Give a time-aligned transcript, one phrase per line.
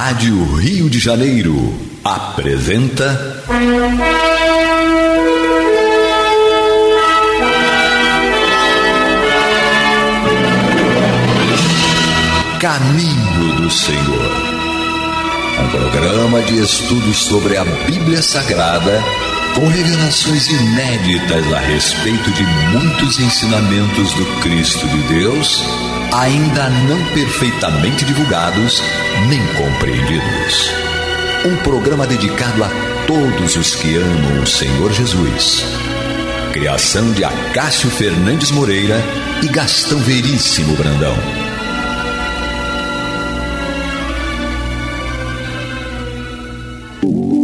[0.00, 1.74] Rádio Rio de Janeiro
[2.04, 3.42] apresenta.
[12.60, 14.30] Caminho do Senhor.
[15.64, 19.02] Um programa de estudos sobre a Bíblia Sagrada
[19.56, 25.64] com revelações inéditas a respeito de muitos ensinamentos do Cristo de Deus,
[26.12, 28.82] ainda não perfeitamente divulgados
[29.28, 30.70] nem compreendidos.
[31.44, 32.68] Um programa dedicado a
[33.06, 35.64] todos os que amam o Senhor Jesus.
[36.52, 39.00] Criação de Acácio Fernandes Moreira
[39.42, 41.16] e Gastão Veríssimo Brandão.
[47.00, 47.37] Senhor,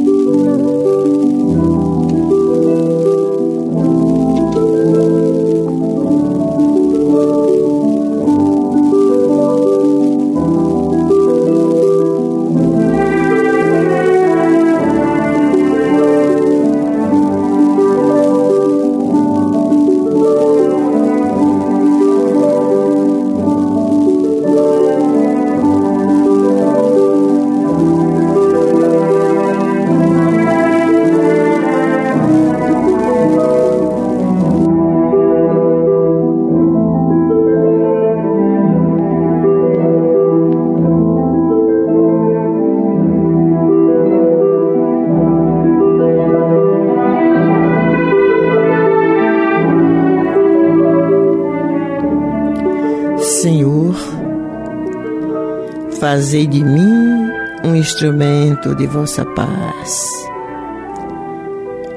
[56.34, 57.30] fazei de mim
[57.64, 60.10] um instrumento de vossa paz.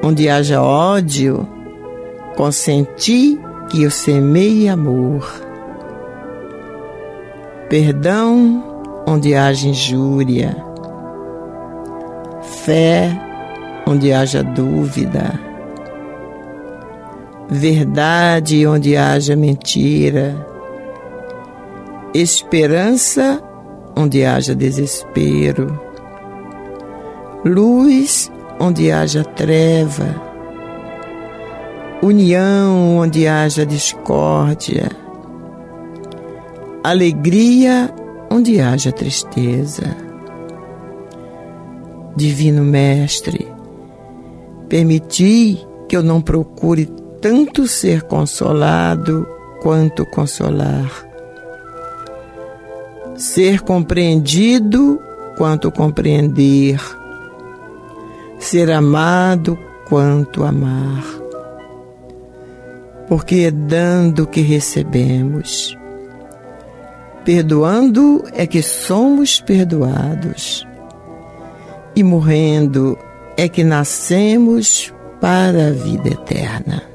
[0.04, 1.48] Onde haja ódio,
[2.36, 5.28] consenti que eu semeie amor.
[7.68, 8.64] Perdão
[9.08, 10.56] onde haja injúria.
[12.64, 13.10] Fé
[13.88, 15.34] onde haja dúvida.
[17.50, 20.46] Verdade onde haja mentira
[22.14, 23.47] esperança
[23.98, 25.80] onde haja desespero,
[27.44, 30.16] luz onde haja treva,
[32.02, 34.92] união onde haja discórdia,
[36.84, 37.92] alegria
[38.30, 40.06] onde haja tristeza.
[42.16, 43.48] Divino Mestre,
[44.68, 46.88] permiti que eu não procure
[47.22, 49.28] tanto ser consolado
[49.62, 51.07] quanto consolar
[53.18, 55.02] ser compreendido
[55.36, 56.80] quanto compreender,
[58.38, 59.58] ser amado
[59.90, 61.04] quanto amar.
[63.10, 65.76] Porque é dando que recebemos,
[67.26, 70.68] perdoando é que somos perdoados,
[71.96, 72.98] e morrendo
[73.36, 76.87] é que nascemos para a vida eterna.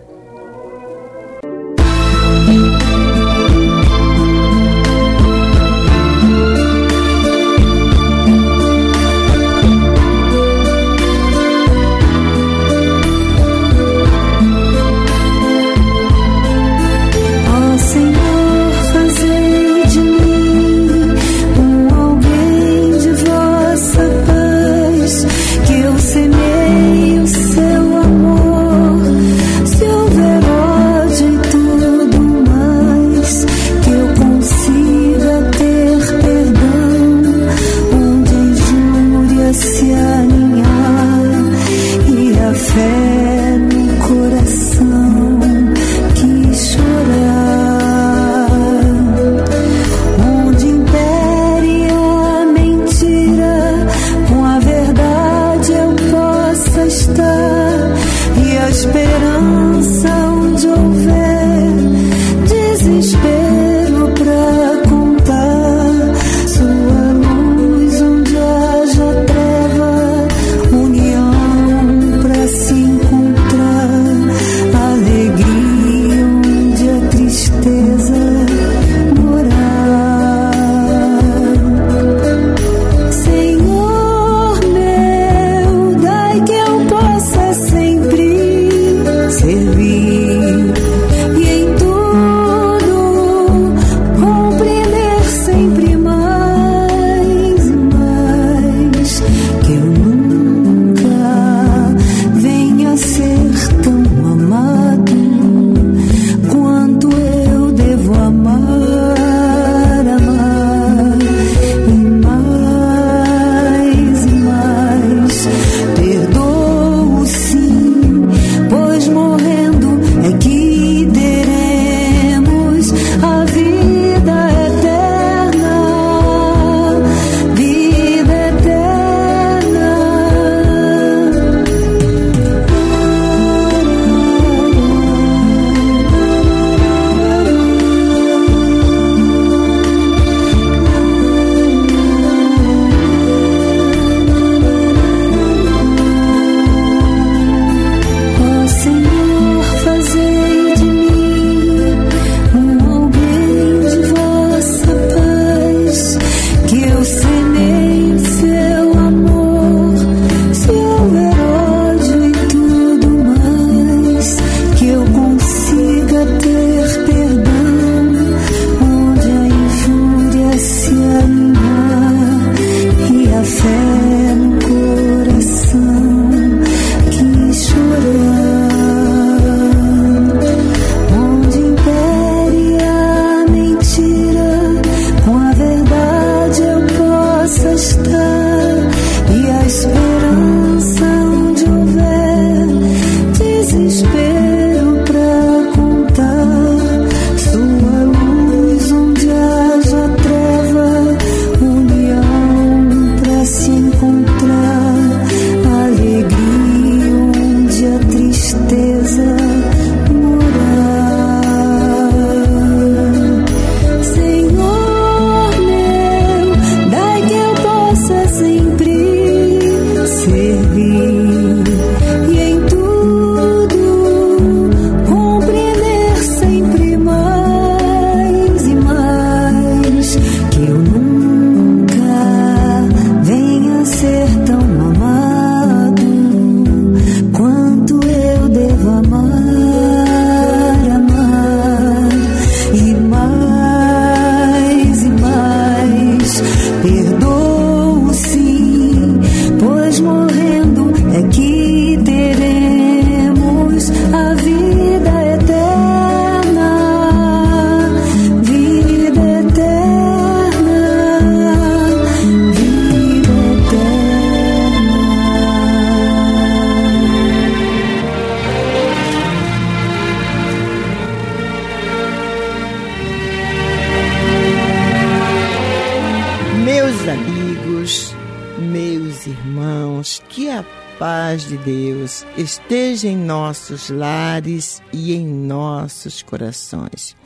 [283.03, 287.17] Esteja em nossos lares e em nossos corações.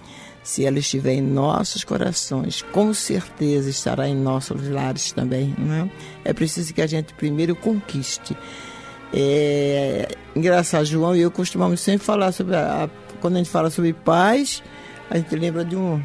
[0.43, 5.55] Se ela estiver em nossos corações, com certeza estará em nossos lares também.
[5.58, 5.90] Né?
[6.25, 8.37] É preciso que a gente primeiro conquiste.
[9.12, 12.88] É engraçado, João e eu costumamos sempre falar sobre a, a,
[13.20, 14.62] quando a gente fala sobre paz,
[15.11, 16.02] a gente lembra de um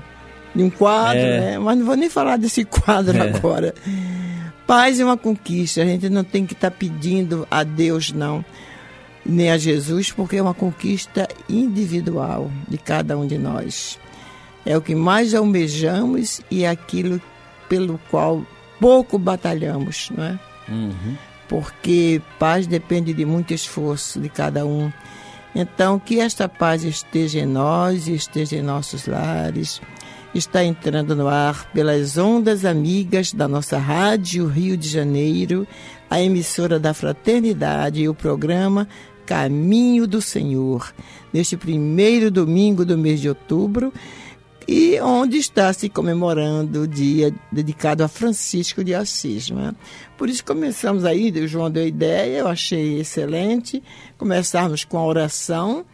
[0.54, 1.40] de um quadro, é.
[1.40, 1.60] né?
[1.60, 3.22] Mas não vou nem falar desse quadro é.
[3.22, 3.74] agora.
[4.68, 8.44] Paz é uma conquista, a gente não tem que estar tá pedindo a Deus, não
[9.26, 14.00] nem a Jesus, porque é uma conquista individual de cada um de nós.
[14.66, 17.22] É o que mais almejamos e é aquilo
[17.68, 18.46] pelo qual
[18.80, 20.40] pouco batalhamos, não é?
[20.68, 21.18] Uhum.
[21.48, 24.92] Porque paz depende de muito esforço de cada um.
[25.54, 29.82] Então, que esta paz esteja em nós e esteja em nossos lares.
[30.34, 35.68] Está entrando no ar pelas ondas amigas da nossa Rádio Rio de Janeiro,
[36.10, 38.88] a emissora da Fraternidade e o programa
[39.26, 40.94] Caminho do Senhor,
[41.32, 43.94] neste primeiro domingo do mês de outubro,
[44.68, 49.50] e onde está se comemorando o dia dedicado a Francisco de Assis.
[49.50, 49.74] Né?
[50.18, 53.82] Por isso começamos aí, o João deu ideia, eu achei excelente,
[54.18, 55.86] começarmos com a oração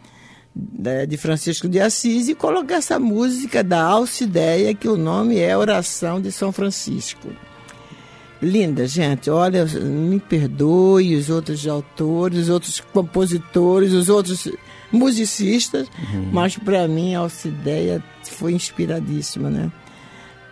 [0.54, 5.56] né, de Francisco de Assis e colocar essa música da Alcideia, que o nome é
[5.56, 7.28] Oração de São Francisco.
[8.40, 9.28] Linda, gente.
[9.30, 14.48] Olha, me perdoe os outros autores, os outros compositores, os outros
[14.92, 16.30] musicistas, uhum.
[16.32, 19.70] mas para mim a Alcideia foi inspiradíssima, né?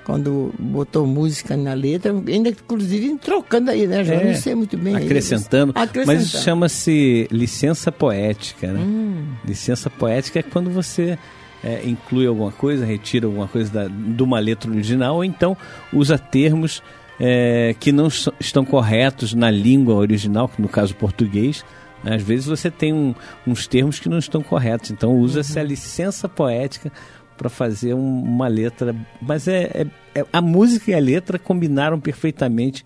[0.05, 4.05] Quando botou música na letra, ainda inclusive trocando aí, né?
[4.05, 4.95] Já é, não sei muito bem.
[4.95, 5.73] Acrescentando.
[5.75, 6.07] acrescentando.
[6.07, 8.81] Mas isso chama-se licença poética, né?
[8.81, 9.25] Hum.
[9.45, 11.19] Licença poética é quando você
[11.64, 15.57] é, inclui alguma coisa, retira alguma coisa da, de uma letra original, ou então
[15.93, 16.83] usa termos
[17.18, 18.08] é, que não
[18.38, 21.64] estão corretos na língua original, no caso português.
[22.02, 22.16] Né?
[22.16, 23.14] Às vezes você tem um,
[23.46, 25.64] uns termos que não estão corretos, então usa-se uhum.
[25.64, 26.92] a licença poética
[27.37, 28.94] para fazer um, uma letra.
[29.20, 29.87] Mas é, é,
[30.20, 32.85] é, a música e a letra combinaram perfeitamente,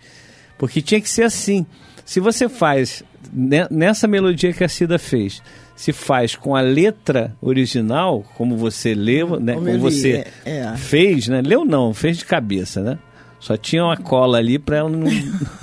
[0.59, 1.67] porque tinha que ser assim.
[2.05, 3.05] Se você faz
[3.71, 5.43] nessa melodia que a Cida fez,
[5.77, 10.77] se faz com a letra original, como você leu, né, como, como você é, é.
[10.77, 11.41] fez, né?
[11.41, 12.99] Leu não, fez de cabeça, né?
[13.41, 15.01] Só tinha uma cola ali para ela não,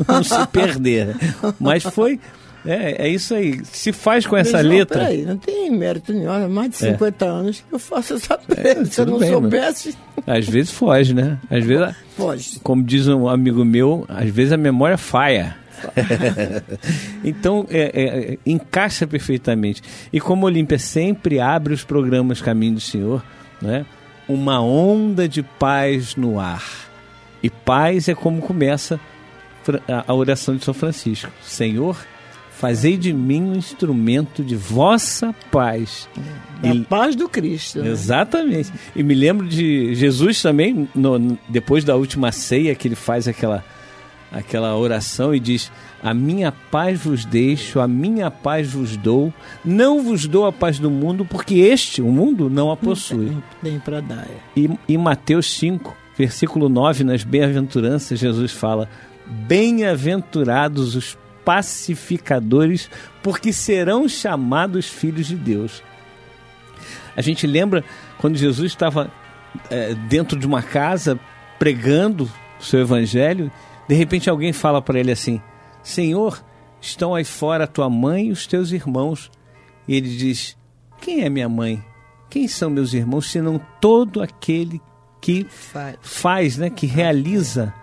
[0.07, 1.15] não se perder.
[1.59, 2.19] Mas foi.
[2.65, 3.61] É, é isso aí.
[3.63, 5.01] Se faz com essa letra.
[5.01, 6.31] Peraí, não tem mérito nenhum.
[6.31, 7.27] Há mais de 50 é.
[7.27, 9.95] anos que eu faço essa é, Se eu não bem, soubesse.
[10.25, 11.39] Às vezes foge, né?
[11.49, 11.95] Às vezes.
[12.17, 12.59] Foge.
[12.61, 15.55] Como diz um amigo meu, às vezes a memória falha.
[17.23, 17.91] então, é,
[18.33, 19.83] é, encaixa perfeitamente.
[20.11, 23.23] E como a Olímpia sempre abre os programas Caminho do Senhor,
[23.61, 23.85] né?
[24.27, 26.86] uma onda de paz no ar
[27.41, 28.99] e paz é como começa
[29.87, 31.31] a oração de São Francisco.
[31.41, 31.97] Senhor,
[32.51, 36.07] fazei de mim um instrumento de vossa paz.
[36.61, 37.81] Da e, paz do Cristo.
[37.81, 37.89] Né?
[37.89, 38.71] Exatamente.
[38.95, 43.63] E me lembro de Jesus também, no, depois da última ceia, que ele faz aquela
[44.31, 50.03] aquela oração e diz: A minha paz vos deixo, a minha paz vos dou, não
[50.03, 53.27] vos dou a paz do mundo, porque este, o mundo, não a possui.
[53.27, 54.25] Não tem para dar.
[54.25, 54.37] É.
[54.55, 58.89] E em Mateus 5, versículo 9, nas bem-aventuranças, Jesus fala:
[59.25, 62.89] Bem-aventurados os pacificadores,
[63.21, 65.83] porque serão chamados filhos de Deus.
[67.15, 67.83] A gente lembra
[68.17, 69.11] quando Jesus estava
[69.69, 71.19] é, dentro de uma casa
[71.57, 73.51] pregando o seu evangelho,
[73.87, 75.41] de repente alguém fala para ele assim:
[75.83, 76.43] Senhor,
[76.81, 79.31] estão aí fora a tua mãe e os teus irmãos.
[79.87, 80.57] E ele diz:
[80.99, 81.83] Quem é minha mãe?
[82.29, 84.81] Quem são meus irmãos, senão todo aquele
[85.27, 87.73] que faz, faz né, que realiza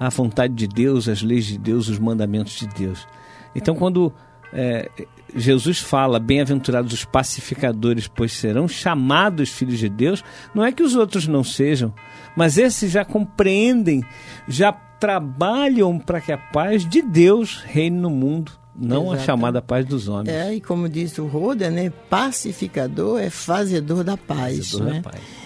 [0.00, 3.06] a vontade de Deus, as leis de Deus, os mandamentos de Deus.
[3.54, 4.10] Então, quando
[4.50, 4.90] é,
[5.34, 10.24] Jesus fala, bem-aventurados os pacificadores, pois serão chamados filhos de Deus,
[10.54, 11.92] não é que os outros não sejam,
[12.34, 14.02] mas esses já compreendem,
[14.48, 19.20] já trabalham para que a paz de Deus reine no mundo, não Exatamente.
[19.20, 20.34] a chamada paz dos homens.
[20.34, 24.70] É, e como diz o Roda, né, pacificador é fazedor da paz.
[24.70, 25.00] Fazedor né?
[25.02, 25.45] da paz.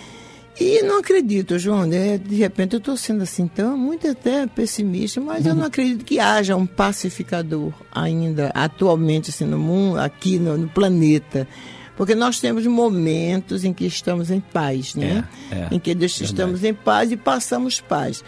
[0.60, 2.18] E não acredito, João, né?
[2.18, 6.20] de repente eu estou sendo assim tão muito até pessimista, mas eu não acredito que
[6.20, 11.48] haja um pacificador ainda atualmente assim, no mundo, aqui no, no planeta.
[11.96, 15.24] Porque nós temos momentos em que estamos em paz, né?
[15.50, 18.22] É, é, em que estamos em paz e passamos paz.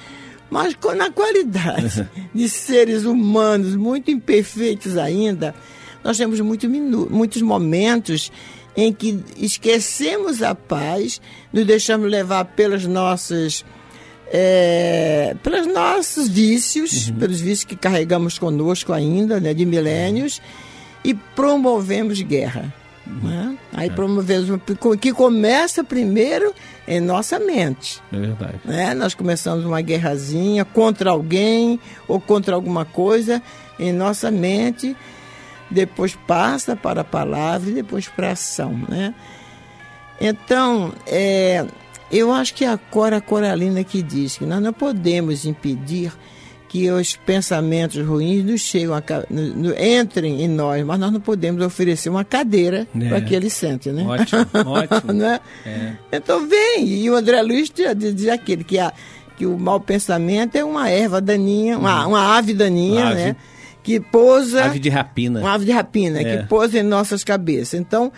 [0.51, 5.55] Mas na qualidade de seres humanos muito imperfeitos ainda,
[6.03, 8.33] nós temos muito muitos momentos
[8.77, 11.21] em que esquecemos a paz,
[11.53, 13.65] nos deixamos levar pelos nossos,
[14.33, 17.17] é, pelos nossos vícios, uhum.
[17.17, 20.41] pelos vícios que carregamos conosco ainda, né, de milênios,
[21.05, 22.73] e promovemos guerra.
[23.07, 23.29] Uhum.
[23.29, 23.59] Né?
[23.73, 23.93] Aí é.
[23.93, 24.61] promovemos
[25.01, 26.55] que começa primeiro
[26.87, 28.01] em nossa mente.
[28.13, 28.61] É verdade.
[28.65, 28.95] Né?
[28.95, 33.43] Nós começamos uma guerrazinha contra alguém ou contra alguma coisa
[33.79, 34.97] em nossa mente
[35.73, 39.15] depois passa para a palavra e depois para a ação, né?
[40.21, 41.67] Então, é,
[42.11, 46.13] eu acho que a Cora Coralina que diz que nós não podemos impedir
[46.69, 51.21] que os pensamentos ruins nos chegam a, no, no, entrem em nós, mas nós não
[51.21, 53.09] podemos oferecer uma cadeira é.
[53.09, 54.05] para que ele sente, né?
[54.07, 55.13] Ótimo, ótimo.
[55.13, 55.39] né?
[55.67, 55.93] É.
[56.11, 58.91] Então vem, e o André Luiz dizia aquele que, a,
[59.37, 62.13] que o mau pensamento é uma erva daninha, uma, uhum.
[62.13, 63.15] uma ave daninha, ave.
[63.17, 63.37] né?
[63.83, 64.65] Que pousa.
[64.65, 65.41] Ave de rapina.
[65.41, 66.37] Uma ave de rapina, é.
[66.37, 67.75] que pousa em nossas cabeças.
[67.75, 68.13] Então,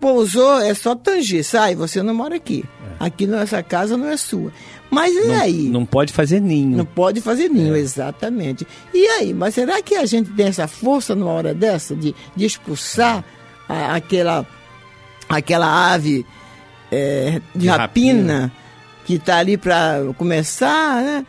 [0.00, 1.44] pousou, é só tangir.
[1.44, 2.64] Sai, você não mora aqui.
[3.00, 3.06] É.
[3.06, 4.52] Aqui nessa casa não é sua.
[4.90, 5.68] Mas e não, aí?
[5.68, 6.76] Não pode fazer ninho.
[6.76, 7.78] Não pode fazer ninho, é.
[7.78, 8.66] exatamente.
[8.92, 9.34] E aí?
[9.34, 13.24] Mas será que a gente tem essa força numa hora dessa de, de expulsar
[13.68, 14.46] a, aquela,
[15.28, 16.24] aquela ave
[16.90, 18.52] é, de, de, rapina, rapina.
[19.04, 21.26] que está ali para começar, né?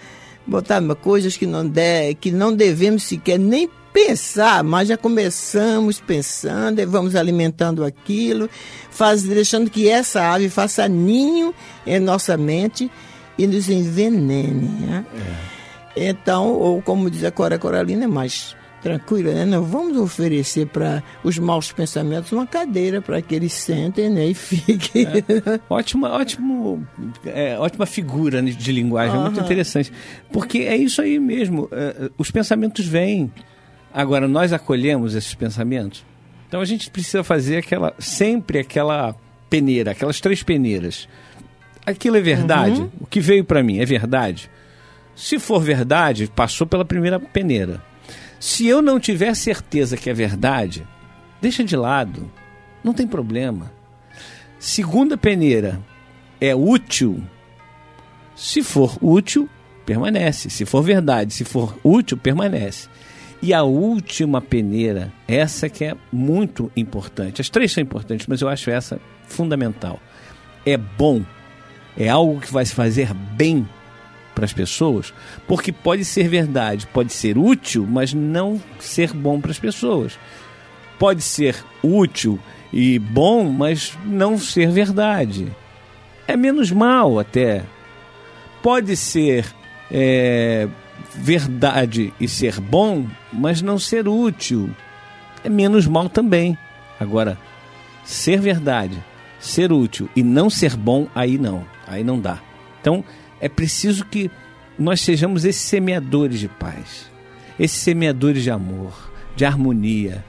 [0.49, 6.79] Botar coisas que não, de, que não devemos sequer nem pensar, mas já começamos pensando
[6.79, 8.49] e vamos alimentando aquilo,
[8.89, 11.53] faz, deixando que essa ave faça ninho
[11.85, 12.89] em nossa mente
[13.37, 14.69] e nos envenene.
[14.85, 15.05] Né?
[15.95, 16.09] É.
[16.09, 19.45] Então, ou como diz a Cora Coralina, é mais tranquila, né?
[19.45, 24.27] Não vamos oferecer para os maus pensamentos uma cadeira para que eles sentem né?
[24.27, 25.05] e fiquem.
[25.05, 25.59] É.
[25.69, 26.85] Ótima, ótimo,
[27.25, 29.23] é, ótima figura de linguagem, uhum.
[29.23, 29.91] muito interessante.
[30.31, 31.69] Porque é isso aí mesmo.
[31.71, 33.31] É, os pensamentos vêm.
[33.93, 36.05] Agora, nós acolhemos esses pensamentos.
[36.47, 39.15] Então a gente precisa fazer aquela sempre aquela
[39.49, 41.07] peneira, aquelas três peneiras.
[41.85, 42.81] Aquilo é verdade?
[42.81, 42.89] Uhum.
[43.01, 44.49] O que veio para mim é verdade?
[45.15, 47.81] Se for verdade, passou pela primeira peneira.
[48.39, 50.87] Se eu não tiver certeza que é verdade,
[51.41, 52.31] deixa de lado,
[52.83, 53.71] não tem problema.
[54.57, 55.79] Segunda peneira
[56.39, 57.21] é útil.
[58.35, 59.49] Se for útil,
[59.85, 60.49] permanece.
[60.49, 62.87] Se for verdade, se for útil, permanece.
[63.41, 67.41] E a última peneira, essa que é muito importante.
[67.41, 69.99] As três são importantes, mas eu acho essa fundamental.
[70.65, 71.23] É bom.
[71.97, 73.67] É algo que vai se fazer bem
[74.33, 75.13] para as pessoas,
[75.47, 80.17] porque pode ser verdade, pode ser útil, mas não ser bom para as pessoas.
[80.97, 82.39] Pode ser útil
[82.71, 85.51] e bom, mas não ser verdade.
[86.27, 87.63] É menos mal até.
[88.61, 89.45] Pode ser
[89.91, 90.67] é,
[91.15, 94.69] verdade e ser bom, mas não ser útil.
[95.43, 96.57] É menos mal também.
[96.99, 97.37] Agora,
[98.03, 99.01] ser verdade,
[99.39, 101.65] ser útil e não ser bom, aí não.
[101.87, 102.39] Aí não dá.
[102.81, 103.03] Então,
[103.41, 104.29] é preciso que
[104.77, 107.09] nós sejamos esses semeadores de paz,
[107.59, 110.23] esses semeadores de amor, de harmonia.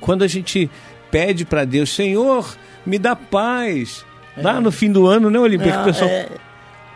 [0.00, 0.70] Quando a gente
[1.10, 4.04] pede para Deus, Senhor, me dá paz.
[4.36, 4.42] É.
[4.42, 5.76] Lá no fim do ano, né, Olimpia?
[5.76, 6.10] Não, pessoal...
[6.10, 6.28] é,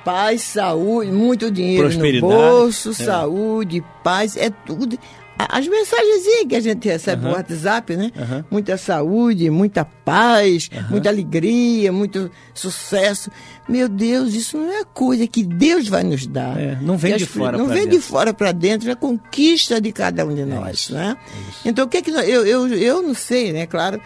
[0.05, 2.95] Paz, saúde, muito dinheiro no bolso, é.
[2.95, 4.99] saúde, paz, é tudo.
[5.39, 7.31] As mensagens que a gente recebe uhum.
[7.31, 8.13] no WhatsApp, né?
[8.17, 8.45] Uhum.
[8.51, 10.91] Muita saúde, muita paz, uhum.
[10.91, 13.31] muita alegria, muito sucesso.
[13.69, 16.59] Meu Deus, isso não é coisa que Deus vai nos dar.
[16.61, 17.91] É, não vem de fora Não vem dentro.
[17.91, 21.17] de fora para dentro, é conquista de cada um de é nós, isso, né?
[21.65, 23.67] É então, o que é que nós, eu, eu, eu não sei, né?
[23.67, 24.01] Claro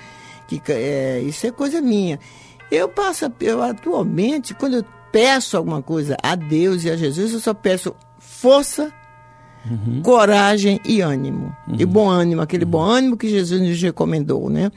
[0.47, 2.19] que é, isso é coisa minha.
[2.71, 7.41] Eu passo, eu atualmente, quando eu peço alguma coisa a Deus e a Jesus, eu
[7.41, 8.93] só peço força,
[9.71, 10.03] uhum.
[10.03, 11.55] coragem e ânimo.
[11.69, 11.77] Uhum.
[11.79, 12.71] E bom ânimo, aquele uhum.
[12.71, 14.71] bom ânimo que Jesus nos recomendou, né?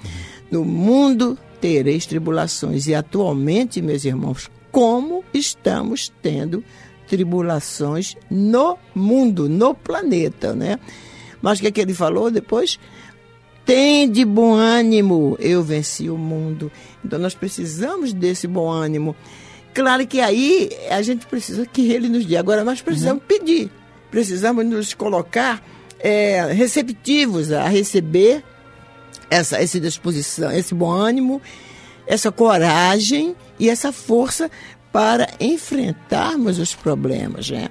[0.51, 2.88] No mundo tereis tribulações.
[2.88, 6.63] E atualmente, meus irmãos, como estamos tendo
[7.08, 10.79] tribulações no mundo, no planeta, né?
[11.41, 12.79] Mas o que, é que ele falou depois?
[13.65, 16.72] Tem de bom ânimo, eu venci o mundo.
[17.03, 19.15] Então nós precisamos desse bom ânimo.
[19.74, 22.36] Claro que aí a gente precisa que ele nos dê.
[22.36, 23.27] Agora nós precisamos uhum.
[23.27, 23.72] pedir,
[24.12, 25.63] precisamos nos colocar
[26.00, 28.44] é, receptivos a receber
[29.30, 31.42] essa, essa disposição, esse bom ânimo,
[32.07, 34.50] essa coragem e essa força
[34.92, 37.70] para enfrentarmos os problemas, né?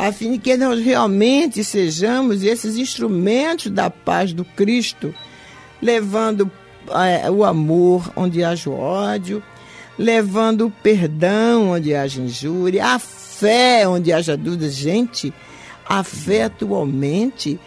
[0.00, 5.14] a fim de que nós realmente sejamos esses instrumentos da paz do Cristo,
[5.80, 6.50] levando
[6.88, 9.42] é, o amor onde haja ódio,
[9.98, 14.74] levando o perdão onde haja injúria, a fé onde haja dúvidas.
[14.74, 15.34] Gente,
[15.90, 17.58] a fé atualmente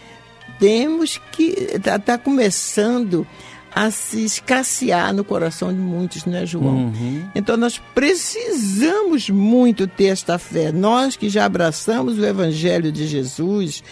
[0.58, 3.26] temos que está tá começando
[3.70, 6.86] a se escassear no coração de muitos, né, João?
[6.86, 7.28] Uhum.
[7.34, 10.72] Então nós precisamos muito ter esta fé.
[10.72, 13.84] Nós que já abraçamos o Evangelho de Jesus,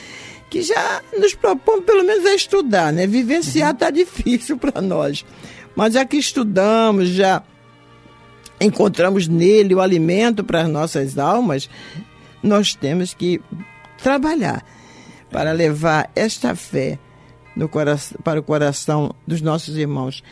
[0.49, 3.07] que já nos propomos pelo menos a estudar, né?
[3.07, 3.93] Vivenciar está uhum.
[3.93, 5.27] difícil para nós.
[5.77, 7.43] Mas já que estudamos, já
[8.59, 11.69] encontramos nele o alimento para as nossas almas,
[12.43, 13.39] nós temos que
[14.03, 14.65] trabalhar
[15.31, 16.99] para levar esta fé
[17.57, 20.23] no coração, para o coração dos nossos irmãos.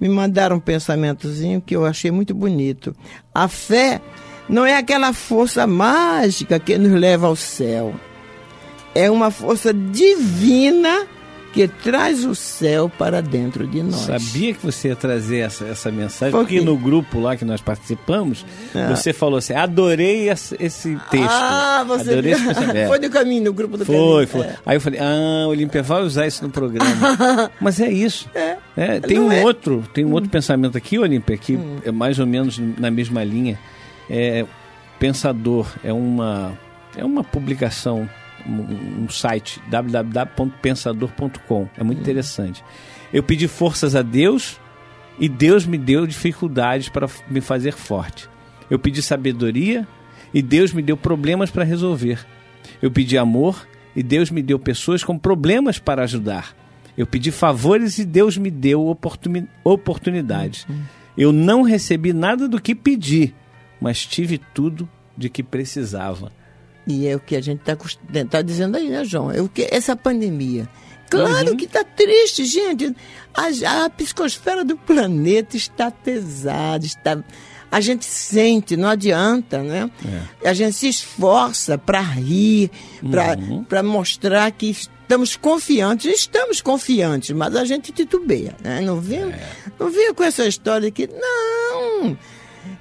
[0.00, 2.94] Me mandaram um pensamentozinho que eu achei muito bonito.
[3.34, 4.00] A fé
[4.48, 7.94] não é aquela força mágica que nos leva ao céu.
[8.94, 11.06] É uma força divina
[11.56, 14.02] que traz o céu para dentro de nós.
[14.02, 17.62] Sabia que você ia trazer essa, essa mensagem, Por porque no grupo lá que nós
[17.62, 18.94] participamos, ah.
[18.94, 20.54] você falou assim, adorei esse,
[21.10, 21.30] texto.
[21.30, 22.44] Ah, você adorei esse
[22.86, 24.28] Foi do caminho, no grupo do foi, caminho.
[24.28, 24.56] Foi, é.
[24.66, 27.50] Aí eu falei, ah, o Olímpia vai usar isso no programa.
[27.58, 28.28] Mas é isso.
[28.34, 28.58] É.
[28.76, 29.42] é tem um é.
[29.42, 30.12] outro, tem um hum.
[30.12, 31.78] outro pensamento aqui, Olímpia, que hum.
[31.86, 33.58] é mais ou menos na mesma linha.
[34.10, 34.44] É,
[34.98, 36.52] Pensador é uma,
[36.94, 38.06] é uma publicação
[38.46, 41.68] um site www.pensador.com.
[41.76, 42.64] É muito interessante.
[43.12, 44.58] Eu pedi forças a Deus
[45.18, 48.28] e Deus me deu dificuldades para me fazer forte.
[48.70, 49.86] Eu pedi sabedoria
[50.34, 52.24] e Deus me deu problemas para resolver.
[52.82, 56.54] Eu pedi amor e Deus me deu pessoas com problemas para ajudar.
[56.96, 58.96] Eu pedi favores e Deus me deu
[59.64, 60.66] oportunidades.
[61.16, 63.34] Eu não recebi nada do que pedi,
[63.80, 66.30] mas tive tudo de que precisava.
[66.86, 67.76] E é o que a gente está
[68.30, 69.30] tá dizendo aí, né, João?
[69.30, 70.68] É o que essa pandemia.
[71.10, 71.56] Claro uhum.
[71.56, 72.94] que está triste, gente.
[73.34, 77.22] A, a psicosfera do planeta está pesada, está
[77.70, 79.90] a gente sente, não adianta, né?
[80.42, 80.48] É.
[80.48, 82.70] A gente se esforça para rir,
[83.02, 83.64] uhum.
[83.64, 86.20] para mostrar que estamos confiantes.
[86.20, 88.80] Estamos confiantes, mas a gente titubeia, né?
[88.80, 89.48] Não vem, é.
[89.78, 92.16] não vem com essa história que, não,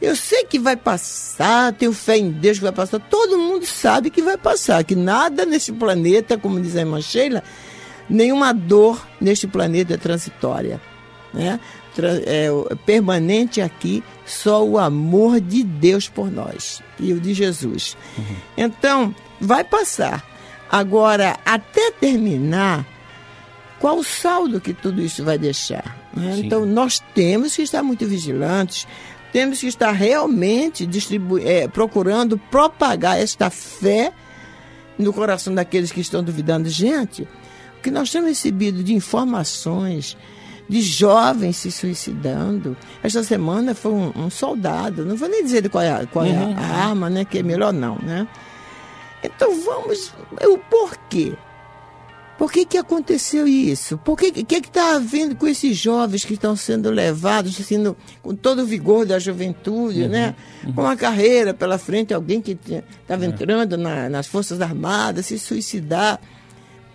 [0.01, 2.99] eu sei que vai passar, tenho fé em Deus que vai passar.
[2.99, 7.43] Todo mundo sabe que vai passar, que nada nesse planeta, como diz a irmã Sheila,
[8.09, 10.81] nenhuma dor neste planeta é transitória.
[11.33, 11.59] Né?
[12.25, 12.49] É,
[12.85, 17.95] permanente aqui só o amor de Deus por nós e o de Jesus.
[18.17, 18.35] Uhum.
[18.57, 20.25] Então, vai passar.
[20.69, 22.85] Agora, até terminar,
[23.79, 25.97] qual o saldo que tudo isso vai deixar?
[26.13, 26.41] Né?
[26.43, 28.87] Então, nós temos que estar muito vigilantes,
[29.35, 30.89] temos que estar realmente
[31.43, 34.13] é, procurando propagar esta fé
[34.97, 36.69] no coração daqueles que estão duvidando.
[36.69, 37.23] Gente,
[37.77, 40.15] o que nós temos recebido de informações
[40.69, 42.77] de jovens se suicidando.
[43.03, 46.55] Esta semana foi um, um soldado, não vou nem dizer qual é, qual é uhum.
[46.57, 47.25] a arma, né?
[47.25, 48.25] Que é melhor não, né?
[49.21, 50.13] Então vamos.
[50.43, 51.33] O porquê?
[52.45, 53.97] Por que, que aconteceu isso?
[53.97, 58.61] Por que que está havendo com esses jovens que estão sendo levados, assim, com todo
[58.61, 60.35] o vigor da juventude, uhum, né?
[60.63, 60.73] Uhum.
[60.73, 62.55] Com uma carreira pela frente, alguém que
[63.01, 63.29] estava é.
[63.29, 66.21] entrando na, nas Forças Armadas, se suicidar.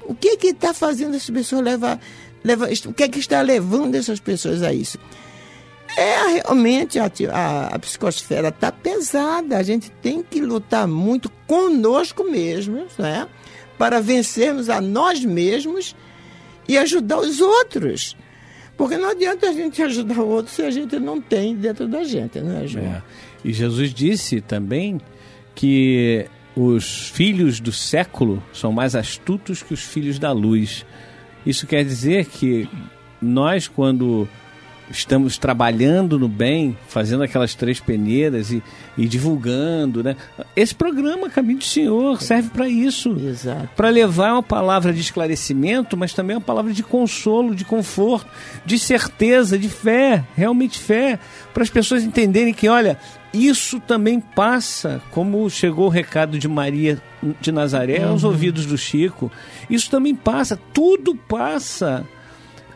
[0.04, 1.98] O que que está fazendo essas pessoas levar,
[2.44, 2.68] levar...
[2.86, 5.00] O que é que está levando essas pessoas a isso?
[5.96, 9.58] é realmente a, a, a psicosfera está pesada.
[9.58, 13.26] A gente tem que lutar muito conosco mesmos, né?
[13.80, 15.96] Para vencermos a nós mesmos
[16.68, 18.14] e ajudar os outros.
[18.76, 22.04] Porque não adianta a gente ajudar o outro se a gente não tem dentro da
[22.04, 22.84] gente, né, João?
[22.84, 23.02] É.
[23.42, 25.00] E Jesus disse também
[25.54, 30.84] que os filhos do século são mais astutos que os filhos da luz.
[31.46, 32.68] Isso quer dizer que
[33.18, 34.28] nós, quando
[34.90, 38.62] estamos trabalhando no bem, fazendo aquelas três peneiras e,
[38.98, 40.16] e divulgando, né?
[40.56, 43.16] Esse programa Caminho do Senhor serve para isso,
[43.76, 48.28] para levar uma palavra de esclarecimento, mas também uma palavra de consolo, de conforto,
[48.66, 51.18] de certeza, de fé, realmente fé,
[51.54, 52.98] para as pessoas entenderem que, olha,
[53.32, 57.00] isso também passa, como chegou o recado de Maria
[57.40, 58.30] de Nazaré aos uhum.
[58.30, 59.30] ouvidos do Chico.
[59.68, 62.04] Isso também passa, tudo passa.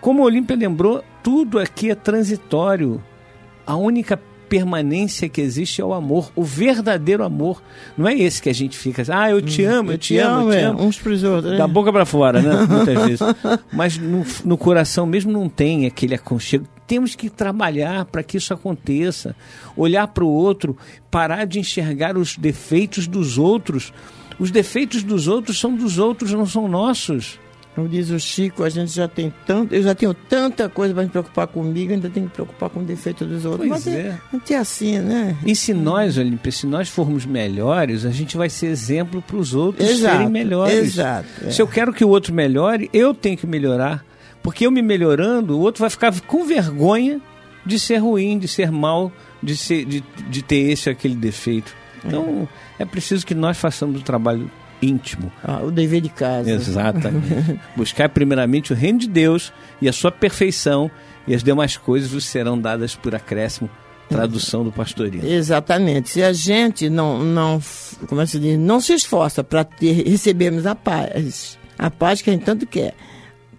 [0.05, 3.03] Como a Olímpia lembrou, tudo aqui é transitório.
[3.67, 7.63] A única permanência que existe é o amor, o verdadeiro amor.
[7.97, 9.99] Não é esse que a gente fica assim, ah, eu te hum, amo, eu, eu
[9.99, 10.83] te, amo, amo, eu te é, amo.
[10.83, 11.57] Uns pros outros.
[11.57, 12.53] Da boca para fora, né?
[12.69, 13.21] Muitas vezes.
[13.73, 16.67] Mas no, no coração mesmo não tem aquele aconchego.
[16.87, 19.35] Temos que trabalhar para que isso aconteça.
[19.75, 20.77] Olhar para o outro,
[21.11, 23.91] parar de enxergar os defeitos dos outros.
[24.39, 27.39] Os defeitos dos outros são dos outros, não são nossos.
[27.75, 31.03] Como diz o Chico, a gente já tem tanto, eu já tenho tanta coisa para
[31.03, 33.69] me preocupar comigo, ainda tenho que me preocupar com o defeito dos outros.
[33.69, 34.21] Pois Mas é.
[34.33, 35.37] Não é assim, né?
[35.45, 39.55] E se nós, Olímpia, se nós formos melhores, a gente vai ser exemplo para os
[39.55, 40.75] outros exato, serem melhores.
[40.75, 41.29] Exato.
[41.43, 41.51] É.
[41.51, 44.05] Se eu quero que o outro melhore, eu tenho que melhorar.
[44.41, 47.21] Porque eu me melhorando, o outro vai ficar com vergonha
[47.67, 49.11] de ser ruim, de ser mal,
[49.43, 51.75] de, ser, de, de ter esse ou aquele defeito.
[52.05, 52.47] Então,
[52.79, 55.33] é, é preciso que nós façamos o trabalho íntimo.
[55.43, 56.51] Ah, o dever de casa.
[56.51, 57.61] Exatamente.
[57.77, 60.91] Buscar primeiramente o reino de Deus e a sua perfeição,
[61.27, 63.71] e as demais coisas vos serão dadas por acréscimo.
[64.09, 65.27] Tradução do pastorino.
[65.27, 66.11] Exatamente.
[66.11, 67.61] Se a gente não, não,
[68.07, 72.33] como é se diz, não se esforça para recebermos a paz, a paz que a
[72.35, 72.95] gente tanto quer,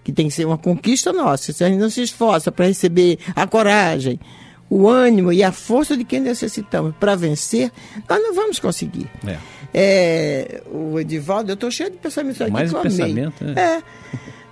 [0.03, 1.51] que tem que ser uma conquista nossa.
[1.51, 4.19] Se a gente não se esforça para receber a coragem,
[4.69, 7.71] o ânimo e a força de quem necessitamos para vencer,
[8.07, 9.09] nós não vamos conseguir.
[9.25, 9.37] É.
[9.77, 13.55] É, o Edivaldo, eu estou cheio de pensamentos aqui Mais que eu pensamento, amei.
[13.61, 13.83] É.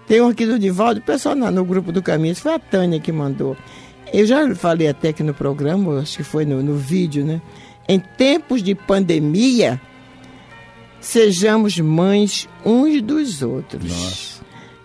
[0.05, 2.99] Tem um aqui do Edivaldo, o pessoal no, no grupo do Caminho, foi a Tânia
[2.99, 3.55] que mandou.
[4.11, 7.41] Eu já falei até aqui no programa, acho que foi no, no vídeo, né?
[7.87, 9.79] Em tempos de pandemia,
[10.99, 13.89] sejamos mães uns dos outros.
[13.89, 14.32] Nossa.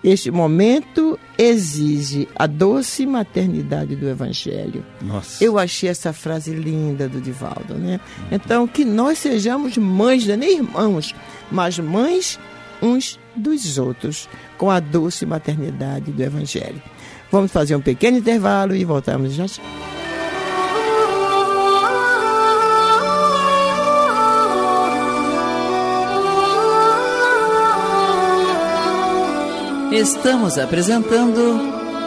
[0.03, 4.85] Este momento exige a doce maternidade do Evangelho.
[5.03, 5.43] Nossa.
[5.43, 8.01] Eu achei essa frase linda do Divaldo, né?
[8.19, 8.27] Uhum.
[8.33, 11.15] Então, que nós sejamos mães, não é nem irmãos,
[11.51, 12.39] mas mães
[12.81, 16.81] uns dos outros, com a doce maternidade do Evangelho.
[17.31, 19.47] Vamos fazer um pequeno intervalo e voltamos já.
[29.91, 31.59] Estamos apresentando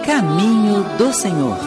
[0.06, 1.58] Caminho do Senhor.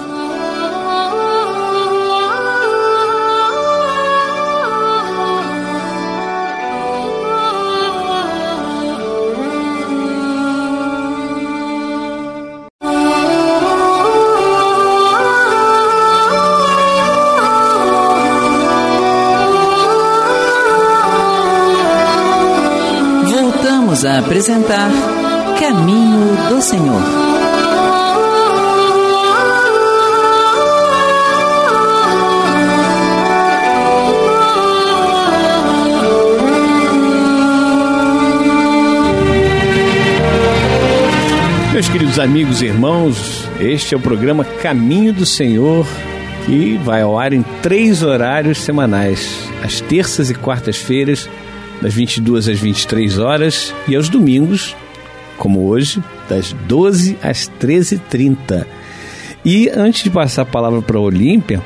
[23.27, 24.90] Voltamos a apresentar
[25.59, 27.01] Caminho do Senhor.
[41.73, 45.87] Meus queridos amigos e irmãos, este é o programa Caminho do Senhor,
[46.47, 51.29] que vai ao ar em três horários semanais, às terças e quartas-feiras,
[51.81, 54.77] das 22 às 23 horas, e aos domingos,
[55.37, 58.66] como hoje, das 12 às 13h30.
[59.44, 61.62] E antes de passar a palavra para a Olímpia,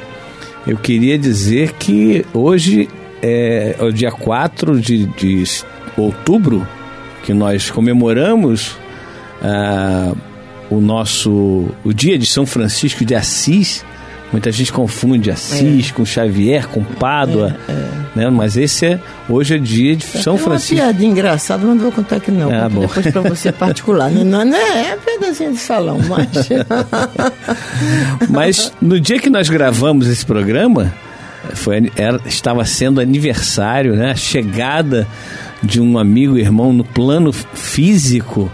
[0.67, 2.89] eu queria dizer que hoje
[3.23, 5.45] é, é o dia 4 de, de
[5.97, 6.67] outubro,
[7.25, 8.77] que nós comemoramos
[9.43, 10.13] ah,
[10.71, 13.85] o nosso o dia de São Francisco de Assis,
[14.31, 15.93] Muita gente confunde Assis é.
[15.93, 17.89] com Xavier, com Pádua, é, é.
[18.15, 18.31] Né?
[18.31, 20.75] mas esse é hoje é dia de São é Francisco.
[20.75, 22.53] Uma piadinha engraçada, mas não vou contar aqui não.
[22.53, 22.83] Ah, bom.
[22.83, 24.11] Depois para você particular.
[24.11, 26.49] não, não é, é pedacinho de salão, mas.
[28.29, 30.93] mas no dia que nós gravamos esse programa,
[31.55, 34.11] foi, era, estava sendo aniversário, né?
[34.11, 35.07] A chegada
[35.63, 38.51] de um amigo irmão no plano físico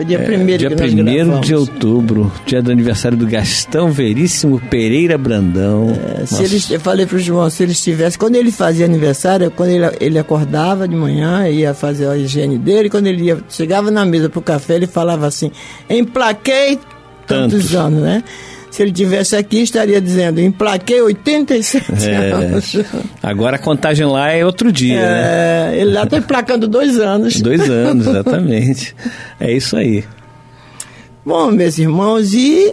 [0.00, 0.70] Foi dia 1 é, Dia
[1.26, 5.94] 1 de outubro, dia do aniversário do Gastão Veríssimo Pereira Brandão.
[6.18, 9.50] É, se eles, eu falei para o João, se ele estivesse, quando ele fazia aniversário,
[9.50, 13.90] quando ele, ele acordava de manhã, ia fazer a higiene dele, quando ele ia, chegava
[13.90, 15.52] na mesa para o café, ele falava assim,
[15.90, 16.78] emplaquei
[17.26, 18.24] tantos, tantos anos, né?
[18.70, 22.76] Se ele tivesse aqui, estaria dizendo, emplaquei 87 é, anos.
[23.20, 25.80] Agora a contagem lá é outro dia, é, né?
[25.80, 27.40] Ele lá está emplacando dois anos.
[27.40, 28.94] Dois anos, exatamente.
[29.40, 30.04] é isso aí.
[31.26, 32.72] Bom, meus irmãos, e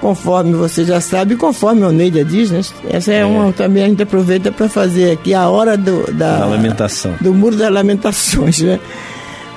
[0.00, 2.60] conforme você já sabe, conforme o Neida diz, né?
[2.88, 6.38] Essa é, é, uma também a gente aproveita para fazer aqui a hora do, da,
[6.38, 7.14] da lamentação.
[7.20, 8.80] Do muro das lamentações, né?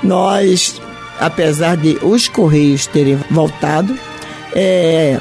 [0.04, 0.82] Nós,
[1.20, 3.98] apesar de os Correios terem voltado,
[4.54, 5.20] é,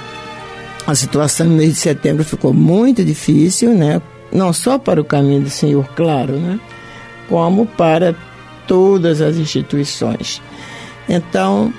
[0.88, 4.00] a situação no mês de setembro ficou muito difícil, né?
[4.32, 6.58] Não só para o caminho do Senhor, claro, né?
[7.28, 8.16] Como para
[8.66, 10.40] todas as instituições.
[11.06, 11.70] Então,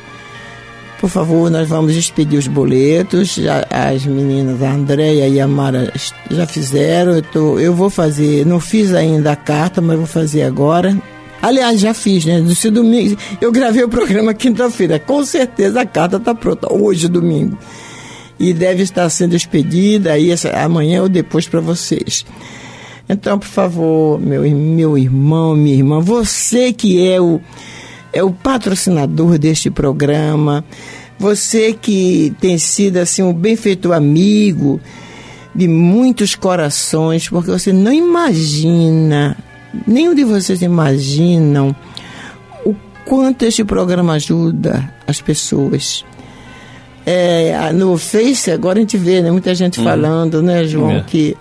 [1.02, 3.34] por favor, nós vamos expedir os boletos.
[3.34, 5.91] Já, as meninas, a Andréia e a Mara,
[6.30, 7.13] já fizeram.
[7.13, 10.95] Eu, tô, eu vou fazer, não fiz ainda a carta, mas vou fazer agora.
[11.41, 12.45] Aliás, já fiz, né?
[12.54, 15.00] Se domingo, eu gravei o programa quinta-feira.
[15.00, 17.58] Com certeza a carta está pronta, hoje, domingo
[18.39, 22.25] e deve estar sendo expedida aí essa, amanhã ou depois para vocês.
[23.08, 27.41] Então, por favor, meu, meu irmão, minha irmã, você que é o,
[28.13, 30.63] é o patrocinador deste programa,
[31.17, 34.80] você que tem sido assim um benfeitor amigo
[35.54, 39.36] de muitos corações, porque você não imagina,
[39.86, 41.75] nenhum de vocês imaginam
[42.63, 42.75] o
[43.06, 46.06] quanto este programa ajuda as pessoas
[47.12, 49.86] é, no Face, agora a gente vê né, muita gente uhum.
[49.86, 51.02] falando, né, João, é.
[51.02, 51.36] que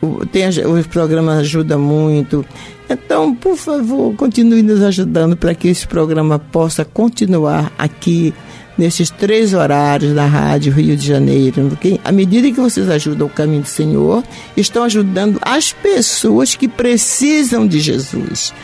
[0.00, 2.42] o, tem, os programas ajudam muito.
[2.88, 8.32] Então, por favor, continue nos ajudando para que esse programa possa continuar aqui
[8.78, 11.66] nesses três horários da Rádio Rio de Janeiro.
[11.68, 14.24] Porque à medida que vocês ajudam o caminho do Senhor,
[14.56, 18.54] estão ajudando as pessoas que precisam de Jesus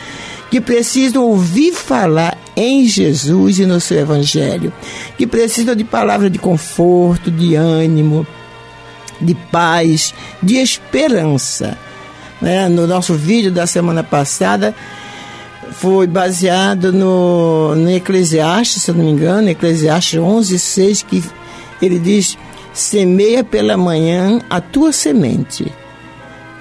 [0.49, 4.73] que precisam ouvir falar em Jesus e no seu Evangelho,
[5.17, 8.27] que precisam de palavra de conforto, de ânimo,
[9.21, 11.77] de paz, de esperança.
[12.41, 12.67] Né?
[12.67, 14.75] No nosso vídeo da semana passada,
[15.71, 21.23] foi baseado no, no Eclesiastes, se não me engano, Eclesiastes 11, 6, que
[21.81, 22.37] ele diz:
[22.73, 25.71] semeia pela manhã a tua semente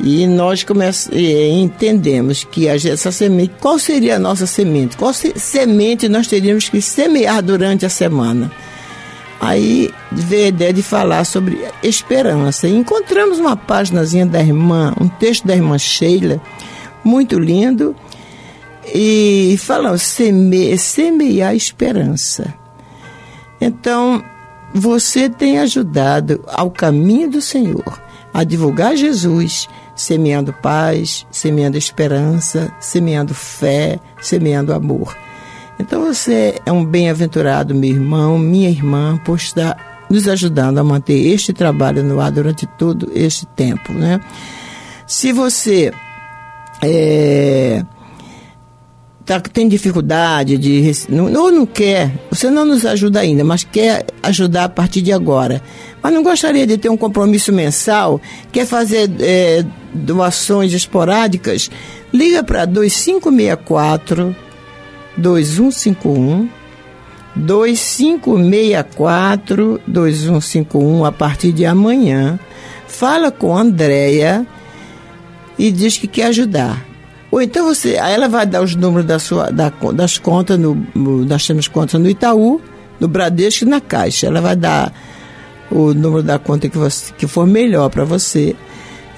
[0.01, 0.65] e nós
[1.13, 4.97] entendemos que essa semente, qual seria a nossa semente?
[4.97, 8.51] Qual semente nós teríamos que semear durante a semana?
[9.41, 12.69] Aí veio a ideia de falar sobre esperança.
[12.69, 16.41] E encontramos uma páginazinha da irmã, um texto da irmã Sheila,
[17.05, 17.95] muito lindo,
[18.95, 22.55] e falando seme, semear esperança.
[23.61, 24.23] Então,
[24.73, 28.01] você tem ajudado ao caminho do Senhor
[28.33, 35.17] a divulgar Jesus semeando paz, semeando esperança, semeando fé, semeando amor.
[35.79, 41.19] Então você é um bem-aventurado, meu irmão, minha irmã, por estar nos ajudando a manter
[41.33, 44.21] este trabalho no ar durante todo este tempo, né?
[45.05, 45.93] Se você
[46.83, 47.85] é,
[49.25, 54.65] tá, tem dificuldade de ou não quer, você não nos ajuda ainda, mas quer ajudar
[54.65, 55.61] a partir de agora.
[56.03, 58.21] Mas não gostaria de ter um compromisso mensal,
[58.53, 61.71] quer fazer é, doações esporádicas,
[62.13, 64.35] liga para 2564
[65.17, 66.49] 2151
[67.35, 72.39] 2564 2151 a partir de amanhã.
[72.87, 74.47] Fala com a Andrea
[75.59, 76.87] e diz que quer ajudar.
[77.31, 81.47] Ou então você, ela vai dar os números da sua, da, das contas, no, nós
[81.47, 82.61] temos contas no Itaú,
[82.99, 84.27] no Bradesco e na Caixa.
[84.27, 84.93] Ela vai dar
[85.71, 88.55] o número da conta que, você, que for melhor para você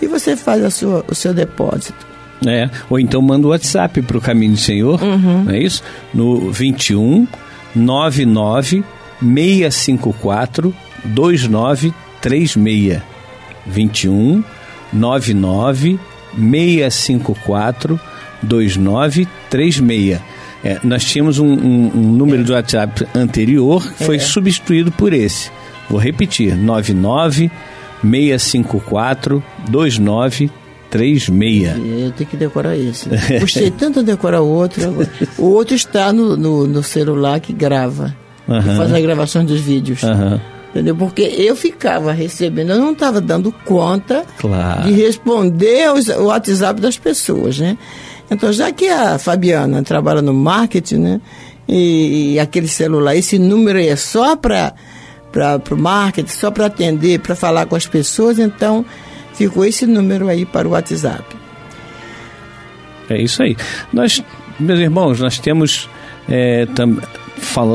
[0.00, 2.10] e você faz a sua, o seu depósito.
[2.46, 5.44] É, ou então manda o WhatsApp para o Caminho do Senhor, uhum.
[5.44, 5.82] não é isso?
[6.14, 7.28] No 21
[7.74, 8.82] 99
[9.20, 13.02] 654 2936.
[13.66, 14.42] 21
[14.92, 15.98] 99
[16.34, 18.00] 654
[18.42, 20.20] 2936.
[20.62, 22.44] É, nós tínhamos um, um, um número é.
[22.44, 24.18] de WhatsApp anterior que foi é.
[24.18, 25.50] substituído por esse.
[25.90, 27.50] Vou repetir: 99
[28.02, 31.28] 654 2936.
[31.76, 33.08] Eu tenho que decorar esse.
[33.40, 34.82] Gostei tanto de decorar o outro.
[35.36, 38.16] O outro está no, no, no celular que grava.
[38.48, 38.62] Uhum.
[38.62, 40.02] Que faz a gravação dos vídeos.
[40.02, 40.40] Uhum.
[40.70, 40.94] Entendeu?
[40.96, 44.84] Porque eu ficava recebendo, eu não estava dando conta claro.
[44.84, 47.76] de responder os, o WhatsApp das pessoas, né?
[48.30, 51.20] Então, já que a Fabiana trabalha no marketing, né?
[51.70, 53.14] e, e aquele celular.
[53.14, 54.74] Esse número aí é só para
[55.70, 58.38] o marketing, só para atender, para falar com as pessoas.
[58.38, 58.84] Então,
[59.34, 61.24] ficou esse número aí para o WhatsApp.
[63.08, 63.56] É isso aí.
[63.92, 64.22] Nós,
[64.58, 65.88] meus irmãos, nós temos.
[66.28, 66.98] É, tam,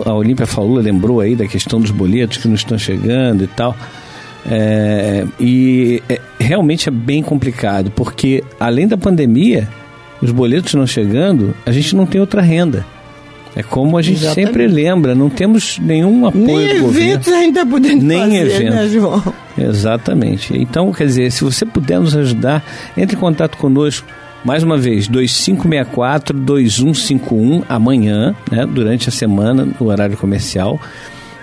[0.06, 3.76] a Olímpia falou, lembrou aí da questão dos boletos que não estão chegando e tal.
[4.50, 9.68] É, e é, realmente é bem complicado, porque além da pandemia,
[10.22, 12.86] os boletos não chegando, a gente não tem outra renda.
[13.56, 14.48] É como a gente Exatamente.
[14.48, 17.10] sempre lembra, não temos nenhum apoio Nem do governo.
[17.10, 18.74] eventos ainda podemos Nem fazer, evento.
[18.74, 19.34] né, João?
[19.58, 20.58] Exatamente.
[20.58, 22.64] Então, quer dizer, se você puder nos ajudar,
[22.98, 24.08] entre em contato conosco.
[24.44, 30.80] Mais uma vez, 2564-2151 amanhã, né, durante a semana, no horário comercial,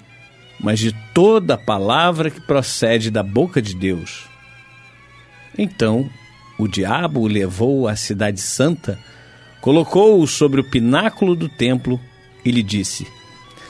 [0.59, 4.25] mas de toda a palavra que procede da boca de Deus.
[5.57, 6.09] Então
[6.59, 8.99] o diabo o levou à cidade santa,
[9.61, 12.01] colocou-o sobre o pináculo do templo
[12.45, 13.07] e lhe disse: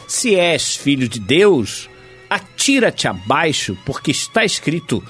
[0.07, 1.91] Se és filho de Deus,
[2.31, 5.05] atira-te abaixo, porque está escrito: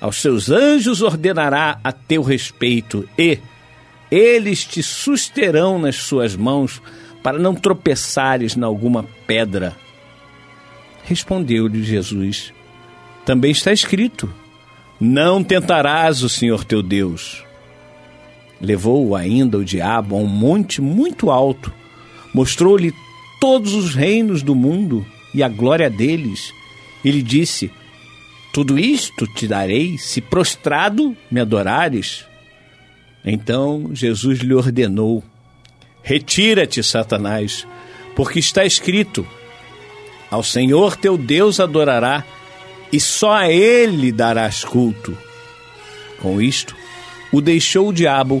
[0.00, 3.38] Aos seus anjos ordenará a teu respeito e
[4.10, 6.82] eles te susterão nas suas mãos
[7.26, 9.74] para não tropeçares na alguma pedra.
[11.02, 12.52] Respondeu-lhe Jesus:
[13.24, 14.32] Também está escrito:
[15.00, 17.44] Não tentarás o Senhor teu Deus.
[18.60, 21.74] Levou-o ainda o diabo a um monte muito alto,
[22.32, 22.94] mostrou-lhe
[23.40, 26.52] todos os reinos do mundo e a glória deles.
[27.04, 27.72] E lhe disse:
[28.52, 32.24] Tudo isto te darei se prostrado me adorares.
[33.24, 35.24] Então Jesus lhe ordenou:
[36.06, 37.66] Retira-te, Satanás,
[38.14, 39.26] porque está escrito:
[40.30, 42.24] Ao Senhor teu Deus adorará,
[42.92, 45.18] e só a ele darás culto.
[46.20, 46.76] Com isto,
[47.32, 48.40] o deixou o diabo,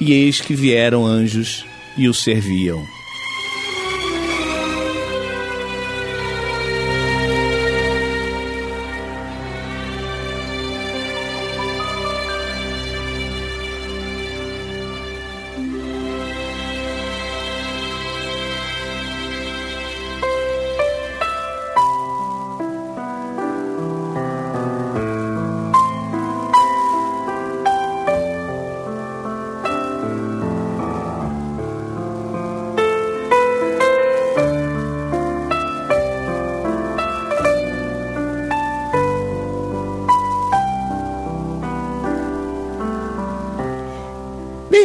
[0.00, 1.64] e eis que vieram anjos
[1.98, 2.80] e o serviam.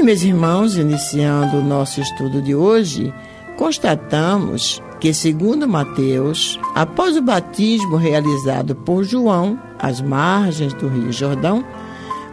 [0.08, 3.14] Meus irmãos, iniciando o nosso estudo de hoje,
[3.58, 11.62] constatamos que, segundo Mateus, após o batismo realizado por João às margens do Rio Jordão,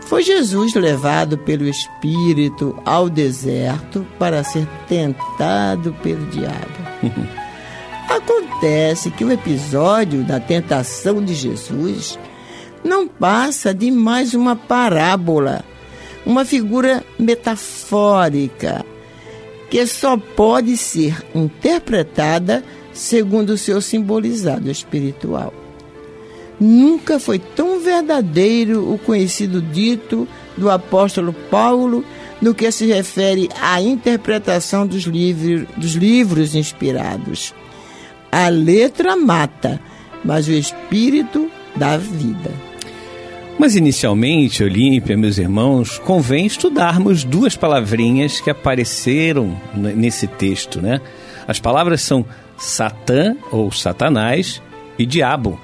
[0.02, 6.78] foi Jesus levado pelo Espírito ao deserto para ser tentado pelo diabo.
[8.08, 12.20] Acontece que o episódio da tentação de Jesus
[12.84, 15.64] não passa de mais uma parábola
[16.24, 18.84] uma figura metafórica
[19.70, 22.62] que só pode ser interpretada
[22.92, 25.52] segundo o seu simbolizado espiritual.
[26.60, 32.04] Nunca foi tão verdadeiro o conhecido dito do apóstolo Paulo
[32.40, 37.52] no que se refere à interpretação dos, livros, dos livros inspirados.
[38.30, 39.80] A letra mata,
[40.24, 42.50] mas o espírito dá vida.
[43.58, 51.00] Mas inicialmente, Olímpia, meus irmãos, convém estudarmos duas palavrinhas que apareceram nesse texto, né?
[51.46, 52.26] As palavras são
[52.56, 54.60] Satã ou Satanás
[54.98, 55.58] e diabo.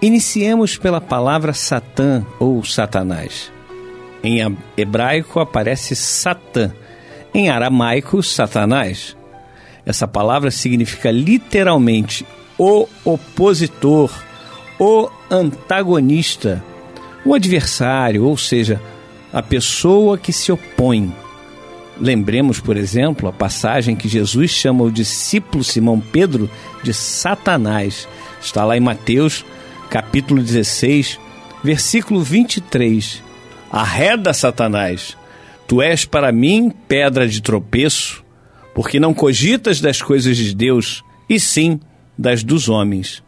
[0.00, 3.52] Iniciemos pela palavra Satã ou Satanás.
[4.22, 6.72] Em hebraico aparece Satã,
[7.34, 9.16] em aramaico, Satanás.
[9.84, 12.26] Essa palavra significa literalmente
[12.58, 14.10] o opositor,
[14.78, 16.64] o antagonista,
[17.26, 18.80] o adversário, ou seja,
[19.32, 21.12] a pessoa que se opõe.
[22.00, 26.48] Lembremos, por exemplo, a passagem que Jesus chama o discípulo Simão Pedro
[26.84, 28.06] de Satanás.
[28.40, 29.44] Está lá em Mateus,
[29.90, 31.18] capítulo 16,
[31.64, 33.24] versículo 23.
[33.72, 35.16] Arreda, Satanás,
[35.66, 38.24] tu és para mim pedra de tropeço,
[38.72, 41.80] porque não cogitas das coisas de Deus, e sim
[42.16, 43.25] das dos homens.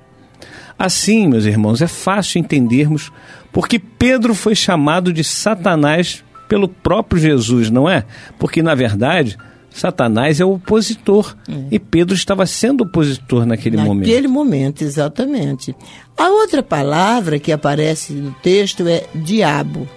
[0.78, 3.10] Assim, meus irmãos, é fácil entendermos
[3.52, 8.04] porque Pedro foi chamado de Satanás pelo próprio Jesus, não é?
[8.38, 9.36] Porque, na verdade,
[9.70, 11.36] Satanás é o opositor.
[11.48, 11.52] É.
[11.72, 14.06] E Pedro estava sendo opositor naquele, naquele momento.
[14.06, 15.74] Naquele momento, exatamente.
[16.16, 19.88] A outra palavra que aparece no texto é diabo.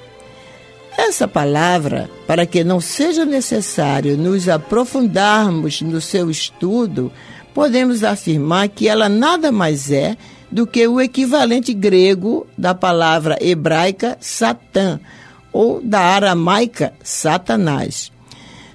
[0.97, 7.11] Essa palavra, para que não seja necessário nos aprofundarmos no seu estudo,
[7.53, 10.17] podemos afirmar que ela nada mais é
[10.51, 14.99] do que o equivalente grego da palavra hebraica Satã,
[15.51, 18.11] ou da aramaica Satanás.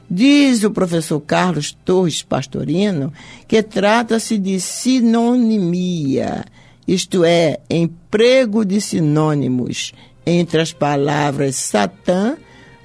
[0.09, 3.13] Diz o professor Carlos Torres Pastorino
[3.49, 6.45] que trata-se de sinonimia,
[6.87, 9.93] isto é, emprego de sinônimos
[10.25, 12.37] entre as palavras Satã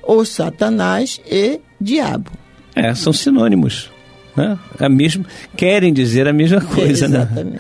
[0.02, 2.32] ou Satanás e diabo.
[2.76, 3.92] É, são sinônimos.
[4.36, 4.58] Né?
[4.80, 5.26] A mesmo,
[5.56, 7.06] querem dizer a mesma coisa.
[7.06, 7.54] É, exatamente.
[7.54, 7.60] Né?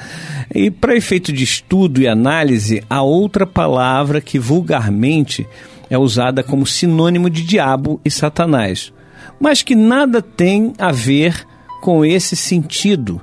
[0.54, 5.48] E para efeito de estudo e análise, há outra palavra que vulgarmente
[5.90, 8.94] é usada como sinônimo de diabo e satanás,
[9.40, 11.46] mas que nada tem a ver
[11.82, 13.22] com esse sentido.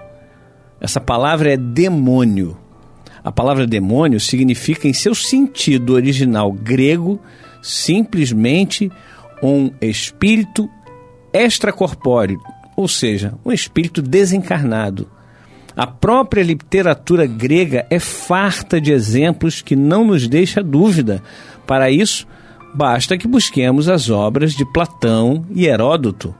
[0.80, 2.56] Essa palavra é demônio.
[3.24, 7.20] A palavra demônio significa, em seu sentido original grego,
[7.62, 8.90] simplesmente
[9.42, 10.68] um espírito
[11.32, 12.40] extracorpóreo,
[12.78, 15.08] ou seja, um espírito desencarnado.
[15.76, 21.20] A própria literatura grega é farta de exemplos que não nos deixa dúvida.
[21.66, 22.24] Para isso,
[22.72, 26.32] basta que busquemos as obras de Platão e Heródoto.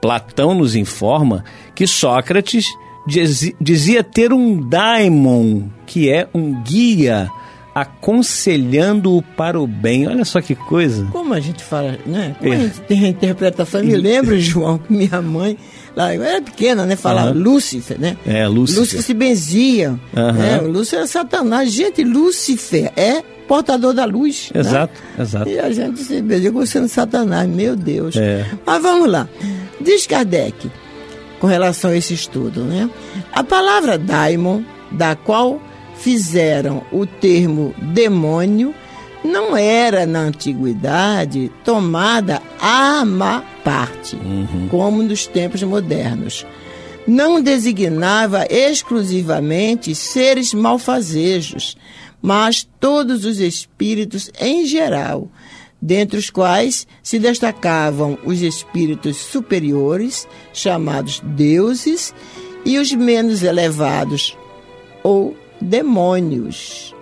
[0.00, 2.64] Platão nos informa que Sócrates
[3.60, 7.30] dizia ter um daimon, que é um guia
[7.76, 10.08] aconselhando-o para o bem.
[10.08, 11.06] Olha só que coisa.
[11.12, 12.34] Como a gente fala, né?
[12.38, 12.56] Como é.
[12.56, 13.84] a gente tem a interpretação.
[13.84, 15.58] Me lembro, João, que minha mãe,
[15.94, 16.96] lá, eu era pequena, né?
[16.96, 17.42] Falava uhum.
[17.42, 18.16] Lúcifer, né?
[18.24, 18.80] É, Lúcifer.
[18.80, 19.90] Lúcifer se benzia.
[19.90, 20.32] Uhum.
[20.32, 20.58] Né?
[20.62, 21.70] Lúcifer era Satanás.
[21.70, 24.50] Gente, Lúcifer é portador da luz.
[24.54, 24.60] Né?
[24.60, 25.22] Exato, né?
[25.22, 25.48] exato.
[25.50, 28.16] E a gente se benzia sendo Satanás, meu Deus.
[28.16, 28.46] É.
[28.64, 29.28] Mas vamos lá.
[29.78, 30.70] Diz Kardec
[31.38, 32.62] com relação a esse estudo.
[32.64, 32.88] Né?
[33.34, 35.60] A palavra daimon, da qual
[36.06, 38.72] fizeram o termo demônio,
[39.24, 44.68] não era na antiguidade tomada à má parte, uhum.
[44.70, 46.46] como nos tempos modernos.
[47.08, 51.76] Não designava exclusivamente seres malfazejos,
[52.22, 55.28] mas todos os espíritos em geral,
[55.82, 62.14] dentre os quais se destacavam os espíritos superiores, chamados deuses,
[62.64, 64.38] e os menos elevados,
[65.02, 66.94] ou demônios,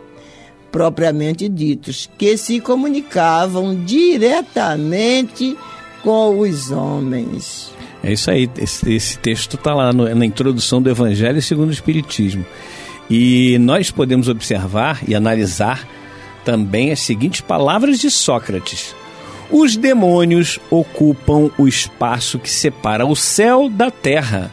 [0.70, 5.56] propriamente ditos, que se comunicavam diretamente
[6.02, 7.72] com os homens.
[8.02, 11.72] É isso aí, esse, esse texto está lá no, na introdução do Evangelho segundo o
[11.72, 12.44] Espiritismo.
[13.08, 15.88] E nós podemos observar e analisar
[16.44, 18.94] também as seguintes palavras de Sócrates.
[19.50, 24.50] Os demônios ocupam o espaço que separa o céu da terra,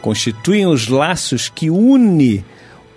[0.00, 2.44] constituem os laços que une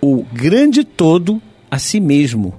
[0.04, 1.40] o grande todo
[1.70, 2.54] a si mesmo,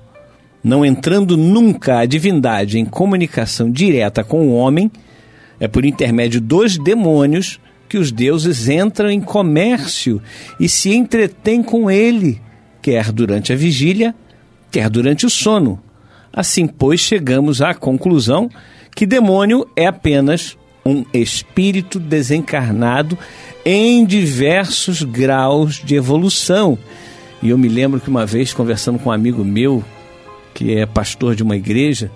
[0.64, 4.92] não entrando nunca a divindade em comunicação direta com o homem,
[5.60, 10.22] é por intermédio dos demônios que os deuses entram em comércio
[10.60, 12.42] e se entretêm com ele,
[12.82, 14.16] quer durante a vigília,
[14.72, 15.80] quer durante o sono.
[16.34, 18.50] Assim, pois, chegamos à conclusão
[18.94, 23.18] que demônio é apenas um espírito desencarnado
[23.64, 26.78] em diversos graus de evolução.
[27.46, 29.84] E eu me lembro que uma vez, conversando com um amigo meu,
[30.52, 32.10] que é pastor de uma igreja,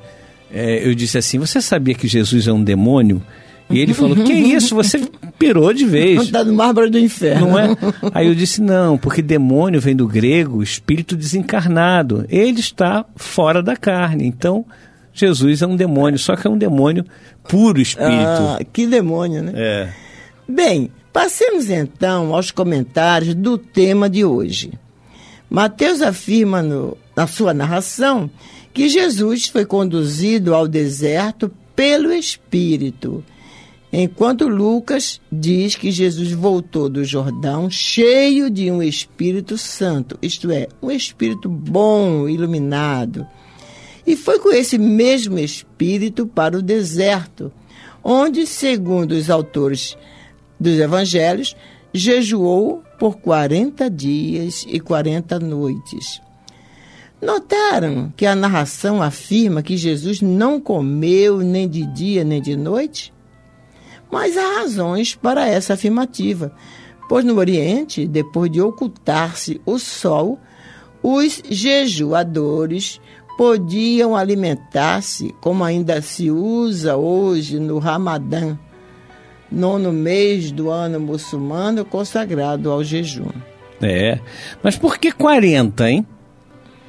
[0.52, 3.22] é, eu disse assim: Você sabia que Jesus é um demônio?
[3.70, 4.74] E ele falou: Que isso?
[4.74, 5.00] Você
[5.38, 6.24] pirou de vez.
[6.24, 7.50] Está no mármore do inferno.
[7.50, 7.78] Não é?
[8.12, 12.26] Aí eu disse: Não, porque demônio vem do grego, espírito desencarnado.
[12.28, 14.26] Ele está fora da carne.
[14.26, 14.66] Então,
[15.14, 17.06] Jesus é um demônio, só que é um demônio
[17.48, 18.16] puro espírito.
[18.16, 19.54] Ah, que demônio, né?
[19.56, 19.90] É.
[20.48, 24.72] Bem, passemos então aos comentários do tema de hoje.
[25.50, 28.30] Mateus afirma no, na sua narração
[28.74, 33.24] que Jesus foi conduzido ao deserto pelo Espírito,
[33.92, 40.68] enquanto Lucas diz que Jesus voltou do Jordão cheio de um Espírito Santo, isto é,
[40.82, 43.26] um Espírito bom, iluminado.
[44.06, 47.52] E foi com esse mesmo Espírito para o deserto,
[48.04, 49.98] onde, segundo os autores
[50.60, 51.56] dos Evangelhos,
[51.94, 56.22] jejuou por 40 dias e 40 noites.
[57.22, 63.14] Notaram que a narração afirma que Jesus não comeu nem de dia nem de noite?
[64.12, 66.54] Mas há razões para essa afirmativa,
[67.08, 70.40] pois no Oriente, depois de ocultar-se o sol,
[71.04, 73.02] os jejuadores
[73.38, 78.58] podiam alimentar-se, como ainda se usa hoje no Ramadã,
[79.52, 83.32] nono mês do ano muçulmano consagrado ao jejum.
[83.82, 84.20] É,
[84.62, 86.06] mas por que 40, hein?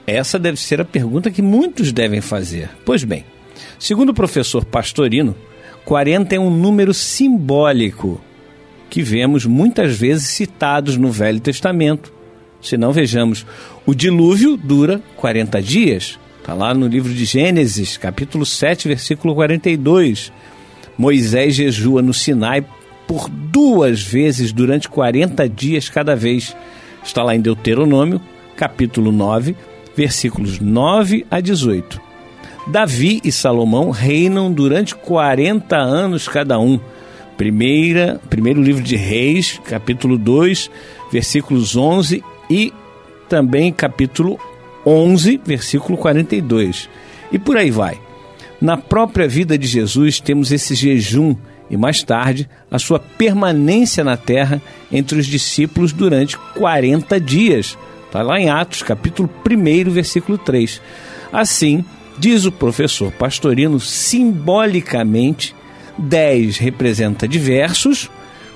[0.06, 2.68] Essa deve ser a pergunta que muitos devem fazer.
[2.84, 3.24] Pois bem,
[3.78, 5.36] segundo o professor Pastorino,
[5.84, 8.20] 40 é um número simbólico
[8.88, 12.12] que vemos muitas vezes citados no Velho Testamento.
[12.60, 13.46] Se não vejamos,
[13.86, 16.18] o dilúvio dura 40 dias.
[16.38, 20.32] Está lá no livro de Gênesis, capítulo 7, versículo 42.
[21.00, 22.62] Moisés jejua no Sinai
[23.08, 26.54] por duas vezes durante 40 dias cada vez.
[27.02, 28.20] Está lá em Deuteronômio,
[28.54, 29.56] capítulo 9,
[29.96, 31.98] versículos 9 a 18.
[32.66, 36.78] Davi e Salomão reinam durante 40 anos cada um.
[37.34, 40.70] Primeira, primeiro livro de Reis, capítulo 2,
[41.10, 42.74] versículos 11 e
[43.26, 44.38] também capítulo
[44.84, 46.90] 11, versículo 42.
[47.32, 48.09] E por aí vai.
[48.60, 51.34] Na própria vida de Jesus temos esse jejum
[51.70, 57.76] e mais tarde a sua permanência na terra entre os discípulos durante 40 dias
[58.10, 60.82] Está lá em Atos, capítulo 1, versículo 3.
[61.32, 61.84] Assim,
[62.18, 65.54] diz o professor Pastorino, simbolicamente,
[65.96, 68.10] 10 representa diversos,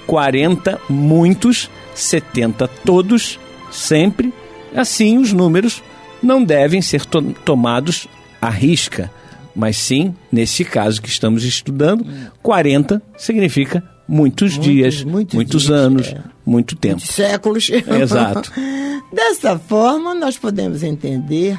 [0.08, 3.38] 40 muitos, 70 todos,
[3.70, 4.34] sempre.
[4.74, 5.84] Assim, os números
[6.20, 8.08] não devem ser to tomados
[8.42, 9.08] à risca,
[9.54, 12.04] mas sim, nesse caso que estamos estudando,
[12.42, 16.20] 40 significa muitos, muitos dias, muitos, muitos dias, anos, é.
[16.44, 16.96] muito tempo.
[16.96, 17.70] Muitos séculos.
[18.00, 18.52] Exato.
[19.12, 21.58] Dessa forma, nós podemos entender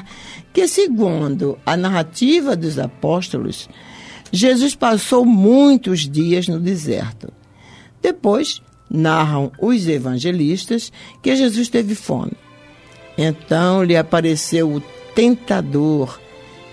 [0.52, 3.68] que, segundo a narrativa dos apóstolos,
[4.30, 7.32] Jesus passou muitos dias no deserto.
[8.02, 10.92] Depois, narram os evangelistas
[11.22, 12.32] que Jesus teve fome.
[13.16, 14.80] Então lhe apareceu o
[15.14, 16.20] tentador,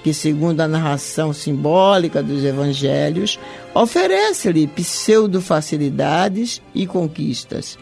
[0.03, 3.39] que, segundo a narração simbólica dos evangelhos,
[3.73, 7.77] oferece-lhe pseudo-facilidades e conquistas,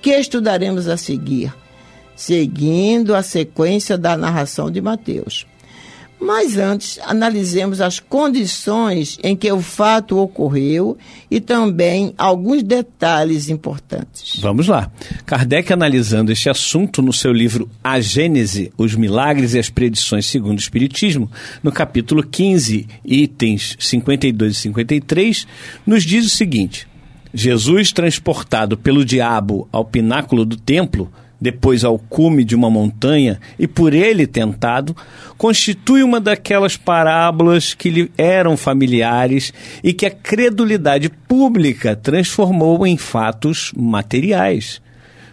[0.00, 1.52] que estudaremos a seguir
[2.14, 5.46] seguindo a sequência da narração de Mateus.
[6.22, 10.96] Mas antes, analisemos as condições em que o fato ocorreu
[11.28, 14.38] e também alguns detalhes importantes.
[14.40, 14.88] Vamos lá.
[15.26, 20.58] Kardec, analisando este assunto no seu livro A Gênese, os Milagres e as Predições segundo
[20.58, 21.28] o Espiritismo,
[21.60, 25.46] no capítulo 15, itens 52 e 53,
[25.84, 26.86] nos diz o seguinte:
[27.34, 31.10] Jesus, transportado pelo diabo ao pináculo do templo,
[31.42, 34.96] depois ao cume de uma montanha e por ele tentado,
[35.36, 42.96] constitui uma daquelas parábolas que lhe eram familiares e que a credulidade pública transformou em
[42.96, 44.80] fatos materiais.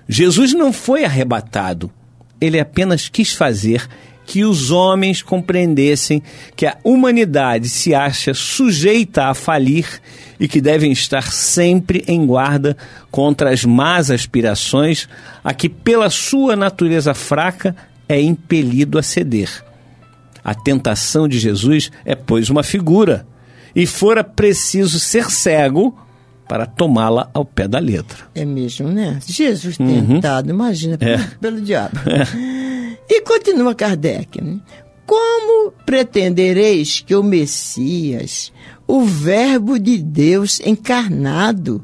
[0.07, 1.91] Jesus não foi arrebatado,
[2.41, 3.88] ele apenas quis fazer
[4.30, 6.21] que os homens compreendessem
[6.55, 9.99] que a humanidade se acha sujeita a falir
[10.39, 12.77] e que devem estar sempre em guarda
[13.09, 15.09] contra as más aspirações
[15.43, 17.75] a que, pela sua natureza fraca,
[18.07, 19.49] é impelido a ceder.
[20.43, 23.25] A tentação de Jesus é, pois, uma figura,
[23.75, 25.97] e fora preciso ser cego
[26.47, 28.25] para tomá-la ao pé da letra.
[28.36, 29.19] É mesmo, né?
[29.25, 30.05] Jesus uhum.
[30.05, 30.97] tentado, imagina, é.
[30.97, 31.97] pelo, pelo diabo.
[32.05, 32.68] É.
[33.10, 34.41] E continua Kardec.
[34.41, 34.60] Né?
[35.05, 38.53] Como pretendereis que o Messias
[38.89, 41.84] o Verbo de Deus encarnado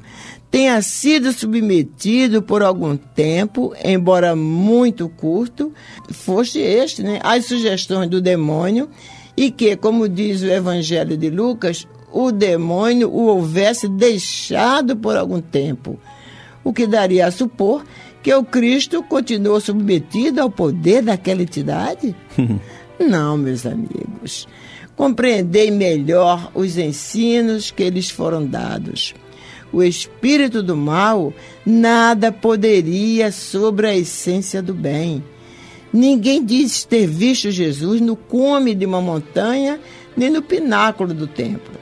[0.50, 5.72] tenha sido submetido por algum tempo, embora muito curto,
[6.10, 8.90] fosse este, né, às sugestões do demônio,
[9.38, 15.40] e que, como diz o Evangelho de Lucas, o demônio o houvesse deixado por algum
[15.40, 16.00] tempo,
[16.64, 17.84] o que daria a supor
[18.26, 22.16] que o Cristo continuou submetido ao poder daquela entidade?
[23.00, 24.48] Não, meus amigos.
[24.96, 29.14] Compreendei melhor os ensinos que lhes foram dados.
[29.72, 31.32] O espírito do mal
[31.64, 35.24] nada poderia sobre a essência do bem.
[35.94, 39.80] Ninguém diz ter visto Jesus no cume de uma montanha
[40.18, 41.76] nem no pináculo do templo.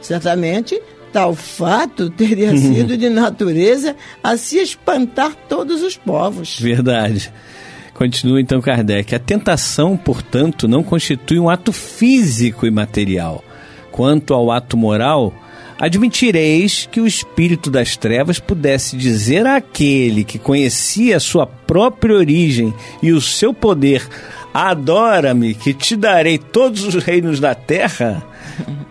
[0.00, 0.80] Certamente,
[1.14, 6.58] tal fato teria sido de natureza a se espantar todos os povos.
[6.58, 7.32] Verdade.
[7.94, 9.14] Continua então Kardec.
[9.14, 13.44] A tentação, portanto, não constitui um ato físico e material.
[13.92, 15.32] Quanto ao ato moral,
[15.78, 22.74] admitireis que o espírito das trevas pudesse dizer àquele que conhecia a sua própria origem
[23.00, 24.04] e o seu poder:
[24.52, 28.33] Adora-me, que te darei todos os reinos da terra.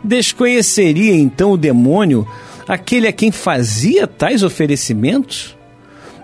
[0.04, 2.28] Desconheceria então o demônio
[2.68, 5.58] aquele a quem fazia tais oferecimentos?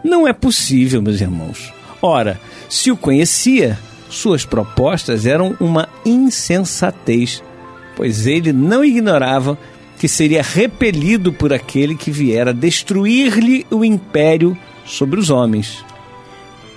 [0.03, 1.73] Não é possível, meus irmãos.
[2.01, 3.77] Ora, se o conhecia,
[4.09, 7.43] suas propostas eram uma insensatez,
[7.95, 9.57] pois ele não ignorava
[9.97, 15.83] que seria repelido por aquele que viera destruir-lhe o império sobre os homens.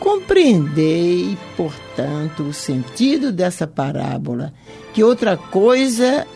[0.01, 4.53] Compreendei, portanto, o sentido dessa parábola,
[4.93, 6.27] que outra coisa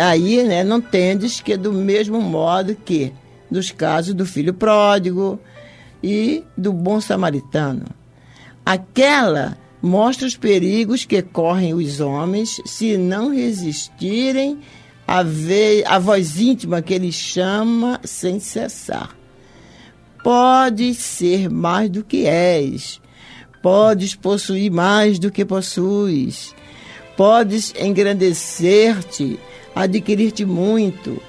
[0.00, 3.12] aí né, não tendes que do mesmo modo que
[3.50, 5.38] nos casos do filho pródigo
[6.02, 7.86] e do bom samaritano.
[8.64, 14.60] Aquela mostra os perigos que correm os homens se não resistirem
[15.06, 19.16] à, ve à voz íntima que ele chama sem cessar.
[20.22, 23.00] Podes ser mais do que és,
[23.60, 26.54] podes possuir mais do que possuis,
[27.22, 29.38] podes engrandecer-te,
[29.76, 31.22] adquirir-te muito.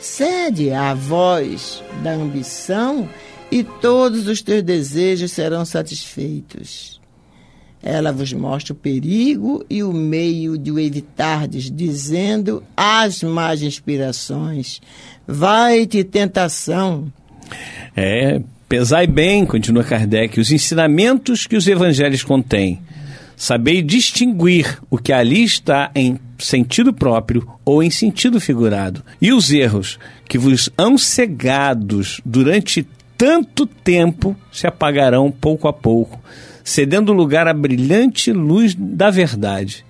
[0.00, 3.08] Cede à voz da ambição
[3.48, 7.00] e todos os teus desejos serão satisfeitos.
[7.80, 14.80] Ela vos mostra o perigo e o meio de o evitardes, dizendo às más inspirações:
[15.24, 17.12] Vai-te tentação.
[17.96, 22.80] É, pesai bem, continua Kardec, os ensinamentos que os evangelhos contêm.
[23.36, 29.50] Sabei distinguir o que ali está em sentido próprio ou em sentido figurado, e os
[29.50, 36.20] erros que vos hão cegados durante tanto tempo se apagarão pouco a pouco,
[36.64, 39.84] cedendo lugar à brilhante luz da verdade.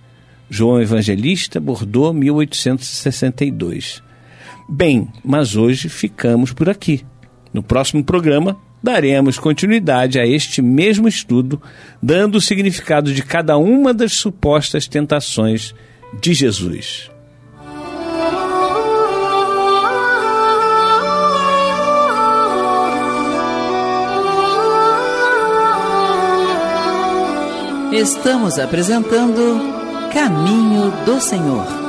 [0.50, 4.02] João Evangelista, Bordeaux, 1862.
[4.68, 7.04] Bem, mas hoje ficamos por aqui.
[7.52, 11.62] No próximo programa, daremos continuidade a este mesmo estudo,
[12.02, 15.74] dando o significado de cada uma das supostas tentações
[16.20, 17.10] de Jesus.
[27.92, 31.81] Estamos apresentando Caminho do Senhor.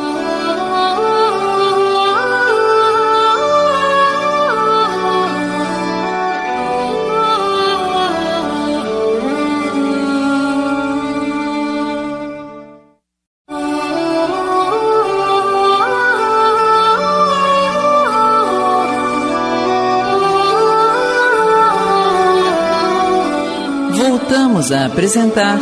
[24.72, 25.60] A apresentar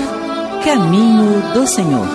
[0.64, 2.08] Caminho do Senhor.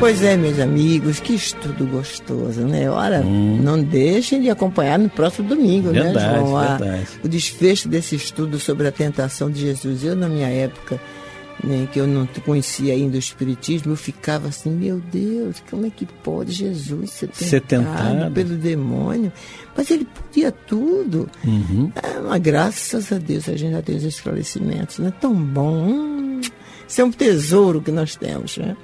[0.00, 2.90] Pois é, meus amigos, que estudo gostoso, né?
[2.90, 3.60] Ora, hum.
[3.62, 6.78] não deixem de acompanhar no próximo domingo, verdade, né, João?
[6.78, 7.06] Verdade.
[7.24, 10.02] o desfecho desse estudo sobre a tentação de Jesus.
[10.02, 11.00] Eu, na minha época,
[11.66, 15.90] né, que eu não conhecia ainda o Espiritismo, eu ficava assim, meu Deus, como é
[15.90, 18.32] que pode Jesus ser tentado, ser tentado.
[18.32, 19.32] pelo demônio?
[19.76, 21.28] Mas ele podia tudo.
[21.44, 21.90] Uhum.
[21.96, 25.88] É, mas graças a Deus a gente já tem os esclarecimentos, não é tão bom.
[25.88, 26.40] Hum,
[26.86, 28.76] isso é um tesouro que nós temos, né?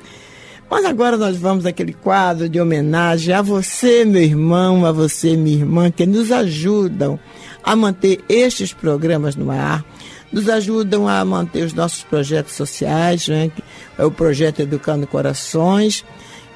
[0.68, 5.58] Mas agora nós vamos àquele quadro de homenagem a você, meu irmão, a você, minha
[5.58, 7.20] irmã, que nos ajudam
[7.62, 9.84] a manter estes programas no ar
[10.32, 13.50] nos ajudam a manter os nossos projetos sociais, né?
[13.98, 16.04] é o projeto Educando Corações,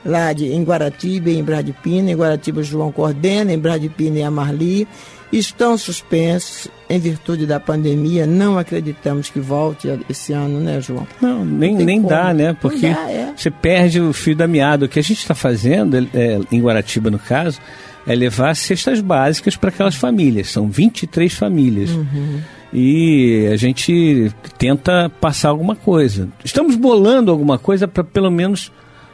[0.05, 2.11] lá de, em Guaratiba e em Bradipina.
[2.11, 4.89] Em Guaratiba, João coordena, em Bradipina e a Marli.
[5.33, 8.27] Estão suspensos em virtude da pandemia.
[8.27, 11.07] Não acreditamos que volte esse ano, né, João?
[11.21, 12.57] Não, nem, Não nem dá, né?
[12.59, 13.33] Porque dá, é.
[13.37, 14.87] você perde o fio da meada.
[14.87, 17.61] O que a gente está fazendo, é, em Guaratiba, no caso,
[18.07, 20.51] é levar cestas básicas para aquelas famílias.
[20.51, 21.91] São 23 famílias.
[21.91, 22.41] Uhum.
[22.73, 26.29] E a gente tenta passar alguma coisa.
[26.45, 28.71] Estamos bolando alguma coisa para pelo menos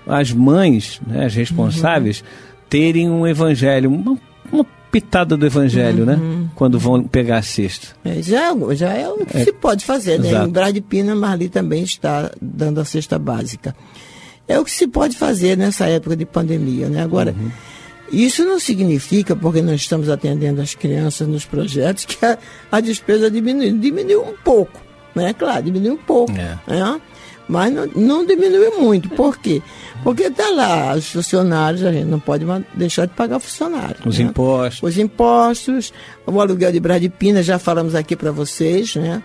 [0.07, 2.27] as mães, né, as responsáveis, uhum.
[2.69, 4.19] terem um evangelho, uma,
[4.51, 6.41] uma pitada do evangelho, né, uhum.
[6.41, 6.49] né?
[6.55, 7.89] Quando vão pegar a cesta.
[8.05, 10.29] É, já, já é o que é, se pode fazer, né?
[10.29, 10.49] Exato.
[10.49, 13.75] Em Bradipina, Marli também está dando a cesta básica.
[14.47, 17.03] É o que se pode fazer nessa época de pandemia, né?
[17.03, 17.51] Agora, uhum.
[18.13, 22.39] Isso não significa, porque nós estamos atendendo as crianças nos projetos, que a,
[22.71, 23.79] a despesa diminuiu.
[23.79, 24.81] Diminuiu um pouco,
[25.15, 25.33] né?
[25.33, 26.33] Claro, diminuiu um pouco.
[26.33, 26.59] É.
[26.67, 27.01] Né?
[27.49, 29.09] Mas não, não diminuiu muito.
[29.11, 29.63] Por quê?
[30.03, 32.45] Porque está lá, os funcionários, a gente não pode
[32.75, 33.97] deixar de pagar funcionário.
[34.05, 34.25] Os né?
[34.27, 34.83] impostos.
[34.83, 35.93] Os impostos,
[36.27, 39.23] o aluguel de Bradipina, já falamos aqui para vocês, né?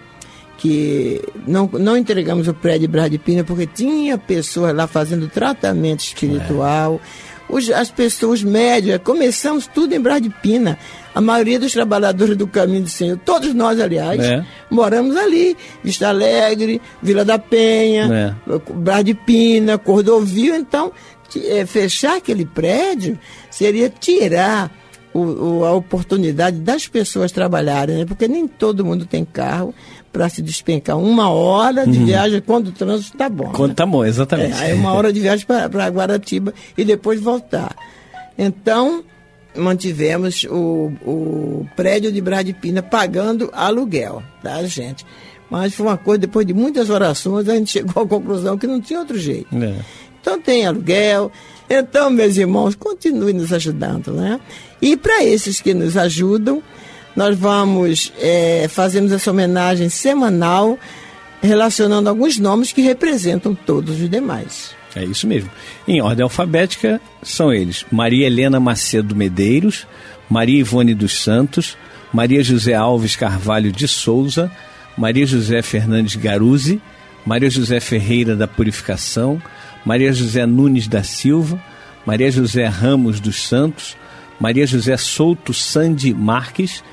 [0.57, 6.99] Que não, não entregamos o prédio de Bradipina porque tinha pessoas lá fazendo tratamento espiritual.
[7.03, 10.77] É os, as pessoas médias, começamos tudo em Bradipina.
[11.13, 14.45] A maioria dos trabalhadores do Caminho do Senhor, todos nós, aliás, é.
[14.69, 15.57] moramos ali.
[15.83, 18.73] Vista Alegre, Vila da Penha, é.
[18.73, 20.55] Bradipina, Cordovil.
[20.55, 20.91] Então,
[21.35, 23.17] é, fechar aquele prédio
[23.49, 24.71] seria tirar
[25.13, 28.05] o, o, a oportunidade das pessoas trabalharem, né?
[28.05, 29.73] porque nem todo mundo tem carro
[30.17, 32.05] para se despencar uma hora de uhum.
[32.07, 33.51] viagem quando o trânsito está bom.
[33.51, 33.91] Quando está né?
[33.91, 34.59] bom, exatamente.
[34.59, 37.75] É, aí uma hora de viagem para Guaratiba e depois voltar.
[38.35, 39.03] Então,
[39.55, 45.05] mantivemos o, o prédio de Bradipina pagando aluguel, tá, gente?
[45.51, 48.81] Mas foi uma coisa, depois de muitas orações, a gente chegou à conclusão que não
[48.81, 49.55] tinha outro jeito.
[49.55, 49.75] É.
[50.19, 51.31] Então tem aluguel.
[51.69, 54.39] Então, meus irmãos, continuem nos ajudando, né?
[54.81, 56.63] E para esses que nos ajudam,
[57.17, 60.77] nós vamos, é, fazemos essa homenagem semanal,
[61.41, 64.75] relacionando alguns nomes que representam todos os demais.
[64.95, 65.49] É isso mesmo.
[65.87, 69.87] Em ordem alfabética, são eles Maria Helena Macedo Medeiros,
[70.29, 71.75] Maria Ivone dos Santos,
[72.13, 74.51] Maria José Alves Carvalho de Souza,
[74.95, 76.79] Maria José Fernandes Garuzzi,
[77.25, 79.41] Maria José Ferreira da Purificação,
[79.83, 81.59] Maria José Nunes da Silva,
[82.05, 83.97] Maria José Ramos dos Santos,
[84.39, 86.83] Maria José Souto Sandi Marques,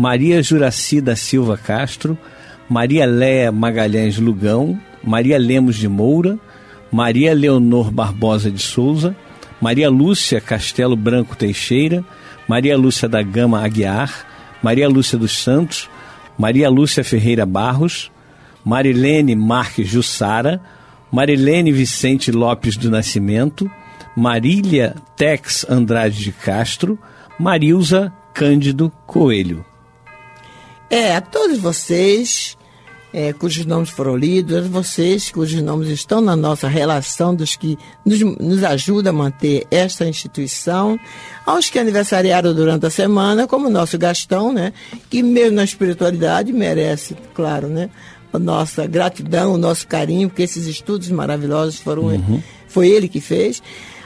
[0.00, 2.16] Maria Juraci da Silva Castro,
[2.70, 6.38] Maria Léa Magalhães Lugão, Maria Lemos de Moura,
[6.90, 9.14] Maria Leonor Barbosa de Souza,
[9.60, 12.02] Maria Lúcia Castelo Branco Teixeira,
[12.48, 14.26] Maria Lúcia da Gama Aguiar,
[14.62, 15.86] Maria Lúcia dos Santos,
[16.38, 18.10] Maria Lúcia Ferreira Barros,
[18.64, 20.62] Marilene Marques Jussara,
[21.12, 23.70] Marilene Vicente Lopes do Nascimento,
[24.16, 26.98] Marília Tex Andrade de Castro,
[27.38, 29.68] Marilza Cândido Coelho.
[30.90, 32.58] É, a todos vocês
[33.12, 37.76] é, cujos nomes foram lidos, a vocês cujos nomes estão na nossa relação dos que
[38.04, 40.98] nos, nos ajuda a manter esta instituição,
[41.44, 44.72] aos que aniversariaram durante a semana, como o nosso Gastão, né,
[45.08, 47.90] que mesmo na espiritualidade merece, claro, né,
[48.32, 52.40] a nossa gratidão, o nosso carinho, porque esses estudos maravilhosos foram uhum.
[52.68, 53.60] foi ele que fez.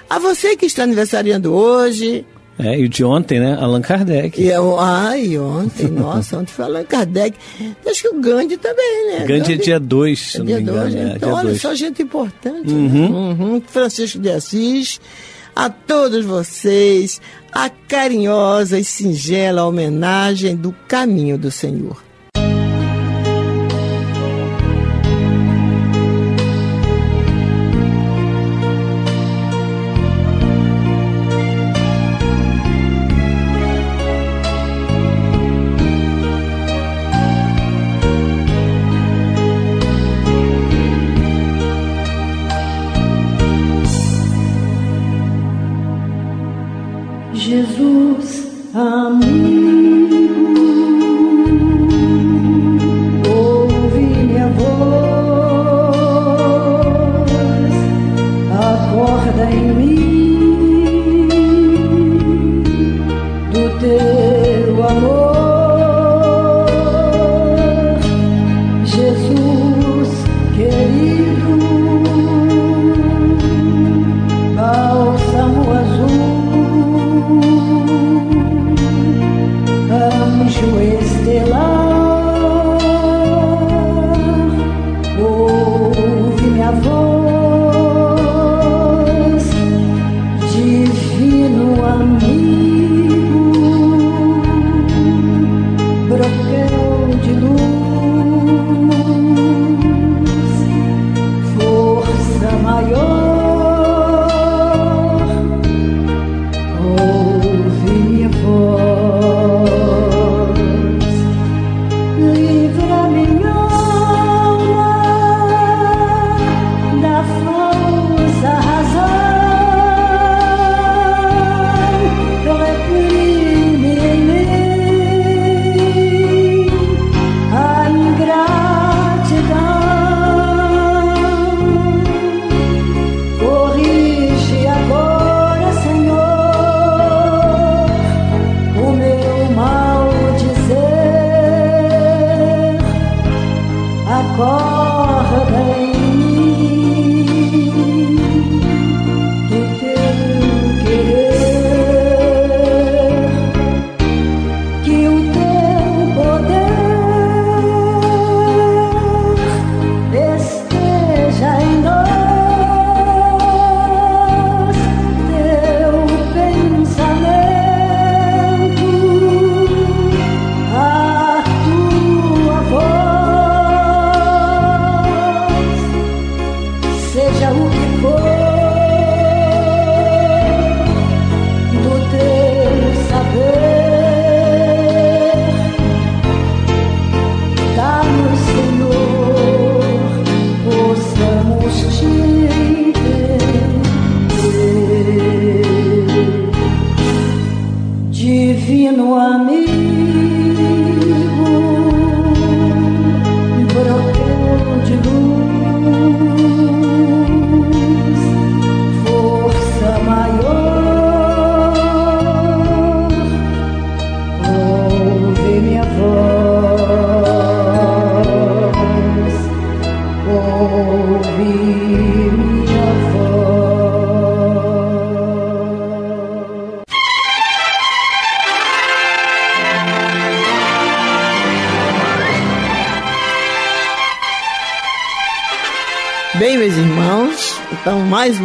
[0.08, 2.24] A você que está aniversariando hoje,
[2.58, 3.56] é, e o de ontem, né?
[3.60, 4.40] Allan Kardec.
[4.40, 7.36] E eu, ai, ontem, nossa, ontem foi Allan Kardec.
[7.84, 9.18] Acho que o Gandhi também, né?
[9.26, 10.80] Gandhi, Gandhi é dia 2, se é não me engano.
[10.80, 11.60] Dois, é, então, olha dois.
[11.60, 12.72] só gente importante.
[12.72, 12.74] Né?
[12.74, 13.34] Uhum.
[13.34, 13.44] Né?
[13.44, 13.62] Uhum.
[13.66, 15.00] Francisco de Assis,
[15.54, 22.03] a todos vocês, a carinhosa e singela homenagem do caminho do Senhor.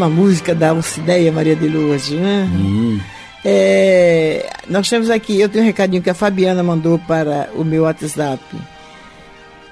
[0.10, 2.50] Uma música da Alcideia Maria de Lourdes, né?
[2.52, 3.00] Hum.
[3.46, 7.84] É, nós temos aqui, eu tenho um recadinho que a Fabiana mandou para o meu
[7.84, 8.44] WhatsApp.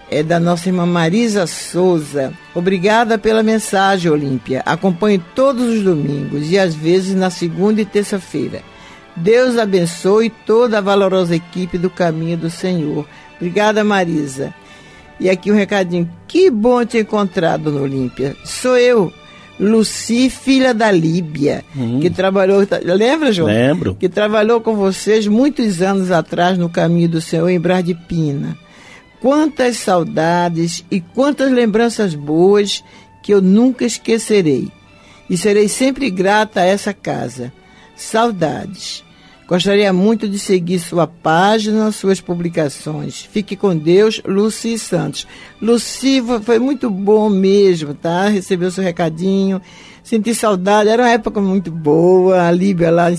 [0.10, 2.32] É da nossa irmã Marisa Souza.
[2.56, 4.62] Obrigada pela mensagem, Olímpia.
[4.66, 8.62] Acompanho todos os domingos e às vezes na segunda e terça-feira.
[9.18, 13.06] Deus abençoe toda a valorosa equipe do Caminho do Senhor.
[13.36, 14.54] Obrigada, Marisa.
[15.20, 16.10] E aqui um recadinho.
[16.26, 18.36] Que bom te encontrar, Dona Olímpia.
[18.46, 19.12] Sou eu,
[19.60, 22.00] Luci, filha da Líbia, uhum.
[22.00, 22.66] que trabalhou.
[22.84, 23.50] Lembra, João?
[23.50, 23.96] Lembro.
[23.96, 28.58] Que trabalhou com vocês muitos anos atrás no caminho do Senhor em Brás de Pina.
[29.20, 32.84] Quantas saudades e quantas lembranças boas
[33.24, 34.72] que eu nunca esquecerei.
[35.30, 37.52] E serei sempre grata a essa casa.
[37.96, 39.04] Saudades.
[39.48, 43.22] Gostaria muito de seguir sua página, suas publicações.
[43.32, 45.26] Fique com Deus, Luci Santos.
[45.62, 48.28] Luci, foi muito bom mesmo, tá?
[48.28, 49.62] Recebeu seu recadinho.
[50.04, 52.46] Senti saudade, era uma época muito boa.
[52.46, 53.10] A Líbia lá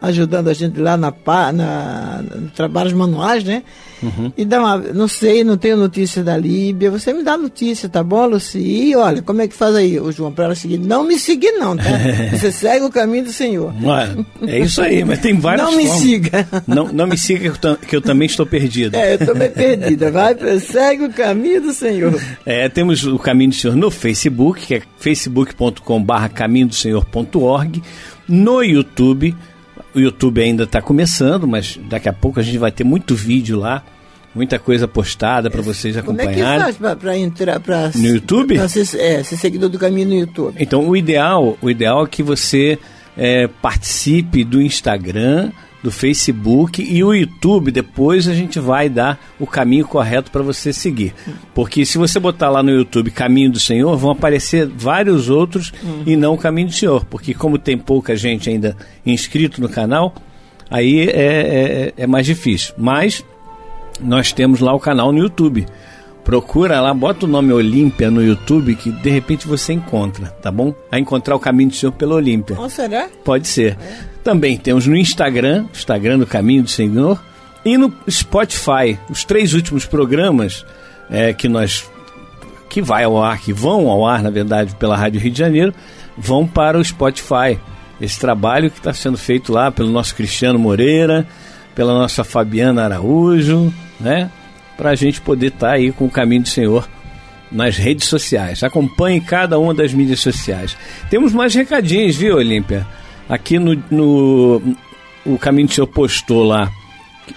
[0.00, 2.22] ajudando a gente lá na, na, na
[2.54, 3.62] trabalhos manuais, né?
[4.02, 4.32] Uhum.
[4.36, 6.90] E dá uma, não sei, não tenho notícia da Líbia.
[6.90, 8.58] Você me dá notícia, tá bom, Luci?
[8.58, 10.78] E olha, como é que faz aí, o João, para ela seguir?
[10.78, 11.84] Não me seguir, não, tá?
[12.30, 13.72] Você segue o caminho do Senhor.
[14.46, 16.46] é isso aí, mas tem várias Não me siga.
[16.66, 18.96] Não, não me siga, que eu, que eu também estou perdido.
[18.96, 20.10] É, eu estou bem perdida.
[20.10, 22.20] Vai, segue o caminho do Senhor.
[22.44, 27.82] É, temos o Caminho do Senhor no Facebook, que é facebook.com.br caminho do Senhor.org,
[28.28, 29.34] no YouTube
[29.94, 33.58] o YouTube ainda está começando, mas daqui a pouco a gente vai ter muito vídeo
[33.58, 33.82] lá,
[34.34, 36.42] muita coisa postada para vocês acompanharem.
[36.42, 38.56] Como é que faz para entrar pra, no YouTube?
[38.56, 40.56] Pra ser, é, ser seguidor do caminho no YouTube.
[40.58, 42.78] Então o ideal, o ideal é que você
[43.16, 45.52] é, participe do Instagram,
[45.84, 50.72] do Facebook e o YouTube, depois a gente vai dar o caminho correto para você
[50.72, 51.14] seguir.
[51.54, 56.04] Porque se você botar lá no YouTube Caminho do Senhor, vão aparecer vários outros uhum.
[56.06, 57.04] e não o Caminho do Senhor.
[57.04, 58.74] Porque como tem pouca gente ainda
[59.04, 60.14] inscrito no canal,
[60.70, 62.74] aí é, é, é mais difícil.
[62.78, 63.22] Mas
[64.00, 65.66] nós temos lá o canal no YouTube.
[66.24, 70.74] Procura lá, bota o nome Olímpia no YouTube que de repente você encontra, tá bom?
[70.90, 72.56] A encontrar o caminho do Senhor pela Olímpia.
[72.58, 73.10] Oh, será?
[73.22, 73.76] Pode ser.
[73.78, 74.13] É.
[74.24, 77.22] Também temos no Instagram, Instagram do Caminho do Senhor,
[77.64, 78.98] e no Spotify.
[79.10, 80.64] Os três últimos programas
[81.10, 81.88] é, que nós
[82.70, 85.72] que vai ao ar, que vão ao ar, na verdade, pela Rádio Rio de Janeiro,
[86.18, 87.58] vão para o Spotify.
[88.00, 91.24] Esse trabalho que está sendo feito lá pelo nosso Cristiano Moreira,
[91.74, 94.28] pela nossa Fabiana Araújo, né?
[94.76, 96.88] Para a gente poder estar tá aí com o caminho do Senhor
[97.52, 98.64] nas redes sociais.
[98.64, 100.76] Acompanhe cada uma das mídias sociais.
[101.08, 102.84] Temos mais recadinhos, viu, Olímpia?
[103.28, 104.76] Aqui no, no
[105.24, 106.70] o Caminho do Senhor postou lá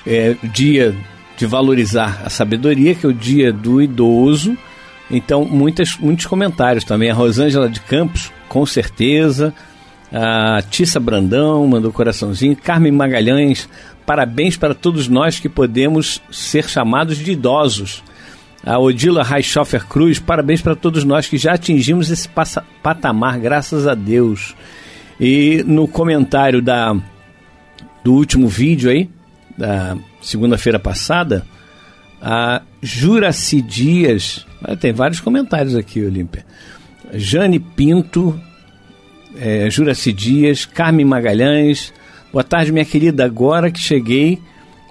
[0.05, 0.95] é, dia
[1.37, 4.57] de valorizar a sabedoria, que é o dia do idoso.
[5.09, 7.09] Então, muitas, muitos comentários também.
[7.09, 9.53] A Rosângela de Campos, com certeza.
[10.11, 12.55] A Tissa Brandão mandou coraçãozinho.
[12.55, 13.69] Carmen Magalhães,
[14.05, 18.03] parabéns para todos nós que podemos ser chamados de idosos.
[18.65, 22.27] A Odila Reichhofer Cruz, parabéns para todos nós que já atingimos esse
[22.81, 24.55] patamar, graças a Deus.
[25.19, 26.95] E no comentário da,
[28.03, 29.09] do último vídeo aí,
[29.57, 31.45] da segunda-feira passada,
[32.21, 34.45] A Juraci Dias,
[34.79, 36.45] tem vários comentários aqui, Olímpia.
[37.13, 38.39] Jane Pinto,
[39.39, 41.93] é, Juraci Dias, Carmen Magalhães.
[42.31, 43.25] Boa tarde, minha querida.
[43.25, 44.39] Agora que cheguei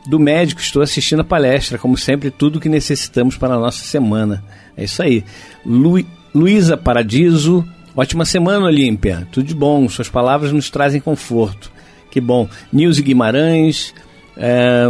[0.08, 4.42] do médico, estou assistindo a palestra, como sempre, tudo que necessitamos para a nossa semana.
[4.76, 5.24] É isso aí.
[5.64, 6.04] Lu,
[6.34, 7.66] Luísa Paradiso,
[7.96, 9.26] ótima semana, Olímpia.
[9.32, 11.72] Tudo de bom, suas palavras nos trazem conforto.
[12.10, 12.48] Que bom.
[12.72, 13.94] Nilce Guimarães,
[14.36, 14.86] é,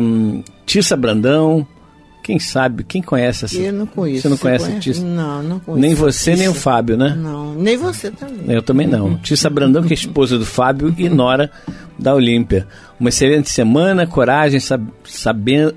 [0.65, 1.67] Tissa Brandão,
[2.27, 3.57] quem sabe, quem conhece essa?
[3.57, 4.23] Eu não conheço.
[4.23, 4.81] Você não conhece, conhece?
[4.81, 5.05] Tissa?
[5.05, 5.81] Não, não conheço.
[5.81, 6.43] Nem você, Tissa.
[6.43, 7.17] nem o Fábio, né?
[7.17, 8.53] Não, nem você também.
[8.53, 9.17] Eu também não.
[9.23, 11.53] Tissa Brandão, que é esposa do Fábio e Nora
[11.97, 12.67] da Olímpia.
[12.99, 14.85] Uma excelente semana, coragem, sab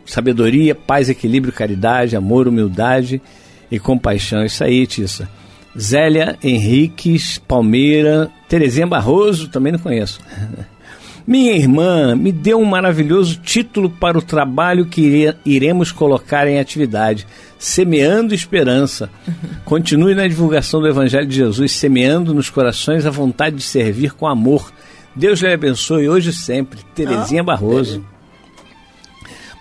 [0.07, 3.21] sabedoria, paz, equilíbrio, caridade, amor, humildade
[3.69, 4.43] e compaixão.
[4.43, 5.29] Isso aí, Tissa.
[5.77, 10.19] Zélia Henriques Palmeira, Terezinha Barroso, também não conheço.
[11.27, 17.27] Minha irmã me deu um maravilhoso título para o trabalho que iremos colocar em atividade,
[17.59, 19.11] Semeando Esperança.
[19.63, 24.27] Continue na divulgação do Evangelho de Jesus, semeando nos corações a vontade de servir com
[24.27, 24.71] amor.
[25.15, 26.79] Deus lhe abençoe hoje e sempre.
[26.95, 28.03] Terezinha ah, Barroso.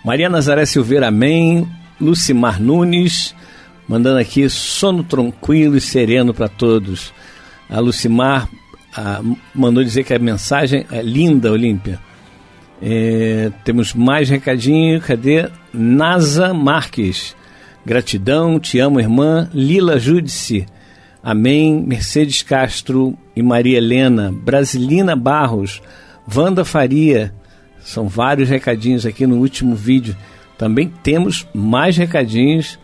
[0.03, 1.67] Maria Nazaré Silveira, amém.
[2.01, 3.35] Lucimar Nunes,
[3.89, 7.11] mandando aqui sono tranquilo e sereno para todos.
[7.67, 8.47] A Lucimar
[8.95, 9.21] a,
[9.53, 11.99] mandou dizer que a mensagem é linda, Olímpia.
[12.81, 15.49] É, temos mais recadinho, cadê?
[15.73, 17.35] Nasa Marques.
[17.83, 19.49] Gratidão, te amo, irmã.
[19.53, 20.67] Lila Júdice.
[21.23, 21.83] Amém.
[21.85, 24.31] Mercedes Castro e Maria Helena.
[24.31, 25.81] Brasilina Barros.
[26.33, 27.33] Wanda Faria.
[27.81, 30.15] São vários recadinhos aqui no último vídeo.
[30.57, 32.77] Também temos mais recadinhos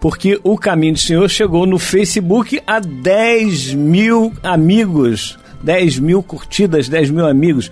[0.00, 6.88] porque o Caminho do Senhor chegou no Facebook a 10 mil amigos, 10 mil curtidas,
[6.88, 7.70] 10 mil amigos.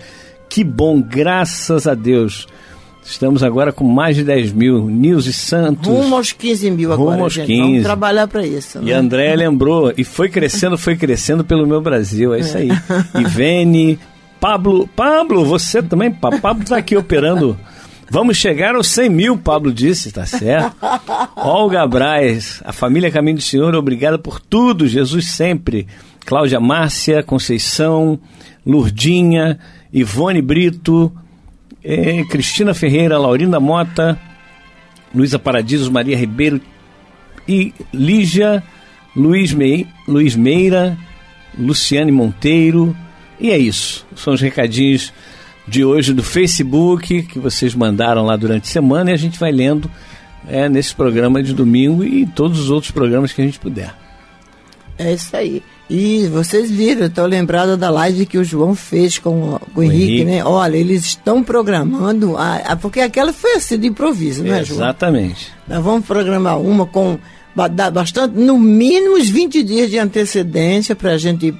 [0.49, 2.47] Que bom, graças a Deus.
[3.03, 4.87] Estamos agora com mais de 10 mil.
[4.87, 5.87] Nilce Santos.
[5.89, 7.47] Rumo aos 15 mil agora, Rumo aos gente.
[7.47, 7.63] 15.
[7.63, 8.79] Vamos trabalhar para isso.
[8.81, 8.91] Né?
[8.91, 9.95] E André lembrou.
[9.97, 12.35] E foi crescendo, foi crescendo pelo meu Brasil.
[12.35, 12.69] É isso aí.
[12.71, 13.21] É.
[13.21, 13.99] Ivene,
[14.39, 14.87] Pablo.
[14.95, 16.11] Pablo, você também?
[16.11, 17.59] Pablo está aqui operando
[18.11, 20.75] Vamos chegar aos 100 mil, Pablo disse, tá certo?
[21.37, 25.87] Olga Braz, a família Caminho do Senhor, obrigada por tudo, Jesus sempre.
[26.25, 28.19] Cláudia Márcia, Conceição,
[28.65, 29.59] Lurdinha,
[29.93, 31.13] Ivone Brito,
[31.85, 34.19] eh, Cristina Ferreira, Laurinda Mota,
[35.15, 36.61] Luísa Paradisos, Maria Ribeiro
[37.47, 38.63] e Lígia,
[39.15, 40.97] Luiz, Mei, Luiz Meira,
[41.59, 42.97] Luciane Monteiro.
[43.39, 45.13] E é isso, são os recadinhos
[45.69, 49.53] de hoje do Facebook, que vocês mandaram lá durante a semana, e a gente vai
[49.53, 49.91] lendo
[50.49, 53.95] é, nesse programa de domingo e todos os outros programas que a gente puder.
[54.99, 55.63] É isso aí.
[55.89, 60.05] E vocês viram, estou lembrada da live que o João fez com, com o, Henrique,
[60.05, 60.45] Henrique, né?
[60.45, 64.81] Olha, eles estão programando, a, a, porque aquela foi assim de improviso, não é, João?
[64.81, 65.51] Exatamente.
[65.67, 67.19] Nós vamos programar uma com
[67.93, 71.55] bastante, no mínimo uns 20 dias de antecedência para a gente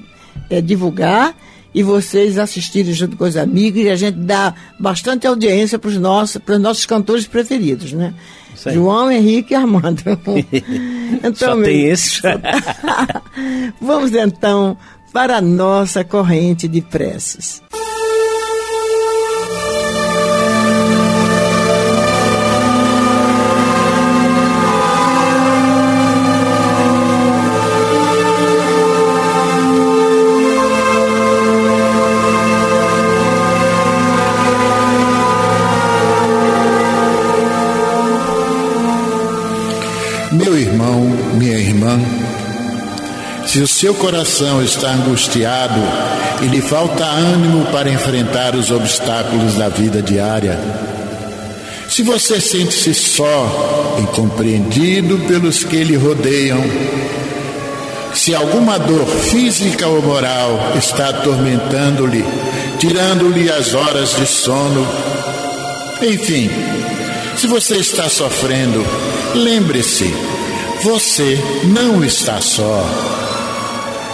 [0.49, 1.35] é, divulgar
[1.73, 5.97] e vocês assistirem junto com os amigos e a gente dá bastante audiência para os
[5.97, 8.13] nossos, nossos cantores preferidos, né?
[8.73, 10.01] João, Henrique e Armando.
[11.23, 12.21] então, Só tem esse.
[13.79, 14.77] Vamos então
[15.13, 17.61] para a nossa corrente de preces.
[43.49, 45.81] Se o seu coração está angustiado
[46.43, 50.55] e lhe falta ânimo para enfrentar os obstáculos da vida diária,
[51.89, 56.63] se você sente-se só, incompreendido pelos que lhe rodeiam,
[58.13, 62.23] se alguma dor física ou moral está atormentando-lhe,
[62.77, 64.87] tirando-lhe as horas de sono,
[66.03, 66.51] enfim,
[67.35, 68.85] se você está sofrendo,
[69.33, 70.13] lembre-se,
[70.83, 73.27] você não está só.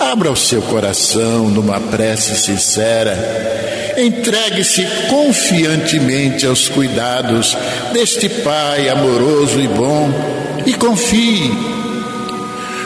[0.00, 3.94] Abra o seu coração numa prece sincera.
[3.98, 7.56] Entregue-se confiantemente aos cuidados
[7.92, 10.08] deste Pai amoroso e bom
[10.64, 11.50] e confie.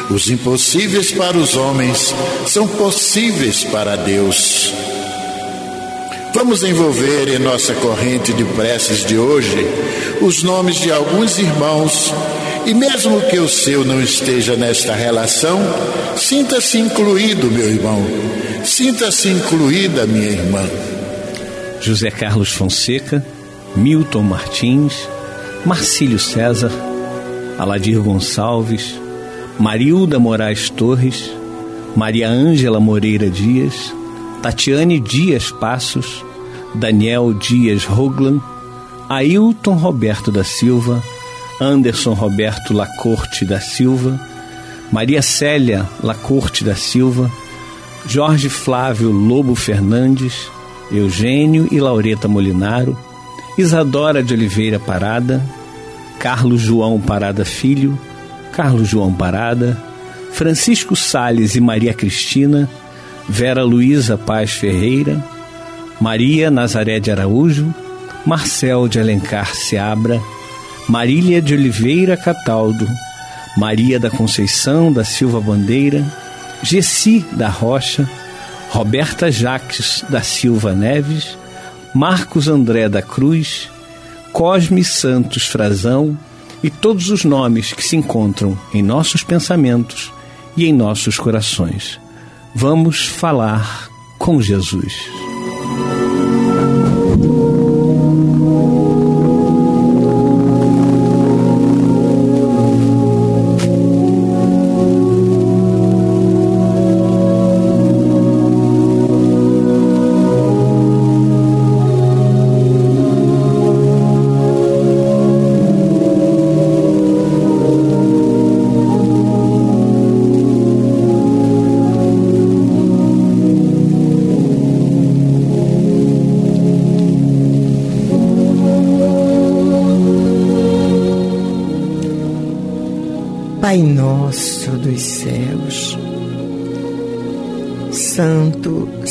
[0.08, 2.14] Os impossíveis para os homens
[2.46, 4.72] são possíveis para Deus.
[6.34, 9.66] Vamos envolver em nossa corrente de preces de hoje
[10.22, 12.12] os nomes de alguns irmãos
[12.64, 15.60] e mesmo que o seu não esteja nesta relação,
[16.16, 18.02] sinta-se incluído, meu irmão.
[18.64, 20.62] Sinta-se incluída, minha irmã.
[21.80, 23.24] José Carlos Fonseca,
[23.74, 25.08] Milton Martins,
[25.66, 26.70] Marcílio César,
[27.58, 28.94] Aladir Gonçalves,
[29.58, 31.30] Marilda Moraes Torres,
[31.96, 33.92] Maria Ângela Moreira Dias,
[34.40, 36.24] Tatiane Dias Passos,
[36.74, 38.40] Daniel Dias Roglan,
[39.08, 41.02] Ailton Roberto da Silva,
[41.60, 44.18] Anderson Roberto Lacorte da Silva,
[44.90, 47.30] Maria Célia Lacorte da Silva,
[48.06, 50.50] Jorge Flávio Lobo Fernandes,
[50.90, 52.98] Eugênio e Laureta Molinaro,
[53.56, 55.42] Isadora de Oliveira Parada,
[56.18, 57.98] Carlos João Parada Filho,
[58.52, 59.80] Carlos João Parada,
[60.32, 62.68] Francisco Sales e Maria Cristina,
[63.28, 65.22] Vera Luísa Paz Ferreira,
[66.00, 67.72] Maria Nazaré de Araújo,
[68.26, 70.20] Marcel de Alencar Seabra,
[70.88, 72.88] Marília de Oliveira Cataldo,
[73.56, 76.04] Maria da Conceição da Silva Bandeira,
[76.62, 78.08] Gessi da Rocha,
[78.70, 81.36] Roberta Jaques da Silva Neves,
[81.94, 83.68] Marcos André da Cruz,
[84.32, 86.16] Cosme Santos Frazão
[86.62, 90.12] e todos os nomes que se encontram em nossos pensamentos
[90.56, 92.00] e em nossos corações.
[92.54, 93.88] Vamos falar
[94.18, 95.31] com Jesus.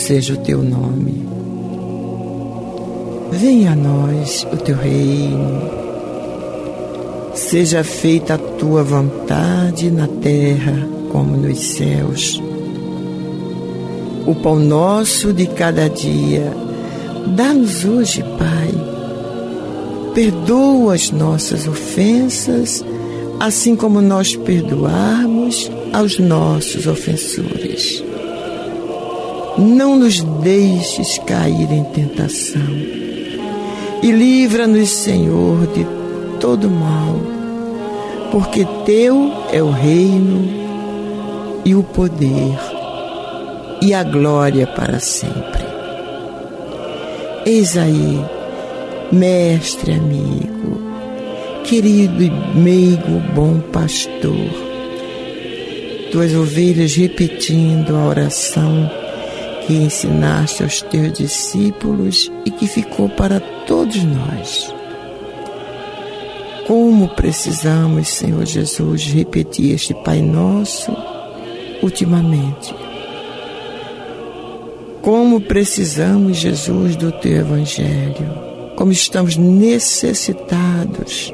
[0.02, 1.26] Seja o teu nome.
[3.32, 5.62] Venha a nós o teu reino.
[7.34, 12.42] Seja feita a tua vontade na terra como nos céus.
[14.26, 16.52] O pão nosso de cada dia,
[17.36, 18.72] dá-nos hoje, Pai.
[20.14, 22.84] Perdoa as nossas ofensas
[23.40, 28.11] assim como nós perdoarmos aos nossos ofensores.
[29.62, 32.62] Não nos deixes cair em tentação
[34.02, 35.86] e livra-nos, Senhor, de
[36.40, 37.16] todo mal,
[38.32, 40.50] porque Teu é o reino
[41.64, 42.58] e o poder
[43.84, 45.64] e a glória para sempre.
[47.46, 48.20] Eis aí,
[49.12, 50.82] Mestre amigo,
[51.66, 54.34] querido e meigo bom pastor,
[56.12, 59.01] tuas ovelhas repetindo a oração
[59.72, 64.76] que ensinaste aos teus discípulos e que ficou para todos nós.
[66.68, 70.92] Como precisamos, Senhor Jesus, repetir este Pai Nosso
[71.82, 72.76] ultimamente.
[75.02, 78.74] Como precisamos, Jesus, do teu Evangelho.
[78.76, 81.34] Como estamos necessitados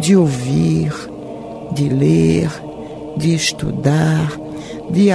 [0.00, 0.90] de ouvir,
[1.72, 2.50] de ler,
[3.18, 4.32] de estudar,
[4.88, 5.12] de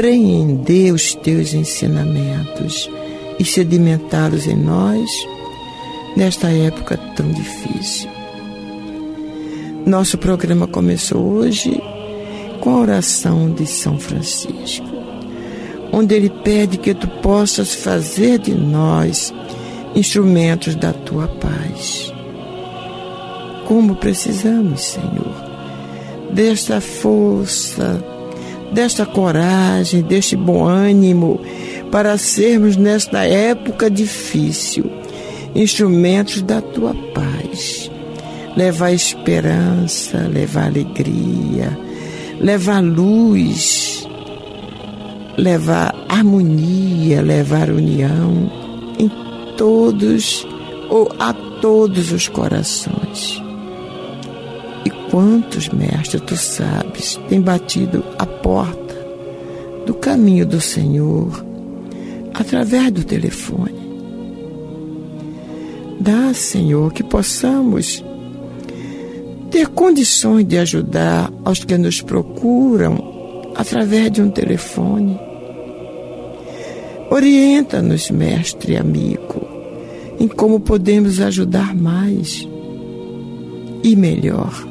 [0.00, 2.90] apreender os teus ensinamentos
[3.38, 5.10] e sedimentá-los em nós
[6.16, 8.08] nesta época tão difícil.
[9.84, 11.78] Nosso programa começou hoje
[12.60, 14.88] com a oração de São Francisco,
[15.92, 19.34] onde ele pede que tu possas fazer de nós
[19.94, 22.10] instrumentos da tua paz
[23.66, 25.34] como precisamos, Senhor,
[26.32, 28.02] desta força,
[28.72, 31.40] desta coragem, deste bom ânimo
[31.90, 34.90] para sermos nesta época difícil
[35.54, 37.90] instrumentos da tua paz.
[38.56, 41.78] Levar esperança, levar alegria,
[42.40, 44.06] levar luz,
[45.36, 48.50] levar harmonia, levar união
[48.98, 49.10] em
[49.56, 50.46] todos
[50.88, 53.49] ou a todos os corações.
[55.10, 58.94] Quantos, mestre, tu sabes, tem batido a porta
[59.84, 61.44] do caminho do Senhor
[62.32, 63.80] através do telefone.
[65.98, 68.04] Dá, Senhor, que possamos
[69.50, 75.18] ter condições de ajudar aos que nos procuram através de um telefone.
[77.10, 79.44] Orienta-nos, mestre e amigo,
[80.20, 82.48] em como podemos ajudar mais
[83.82, 84.70] e melhor.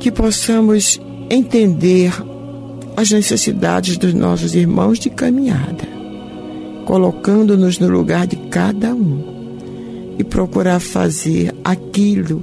[0.00, 1.00] Que possamos
[1.30, 2.12] entender
[2.96, 5.86] as necessidades dos nossos irmãos de caminhada,
[6.84, 9.38] colocando-nos no lugar de cada um
[10.18, 12.42] e procurar fazer aquilo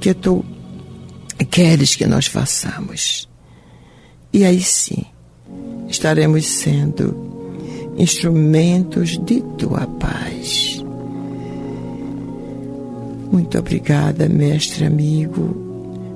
[0.00, 0.44] que tu
[1.50, 3.28] queres que nós façamos.
[4.32, 5.04] E aí sim,
[5.88, 7.34] estaremos sendo
[7.96, 10.84] instrumentos de tua paz.
[13.32, 15.63] Muito obrigada, mestre amigo,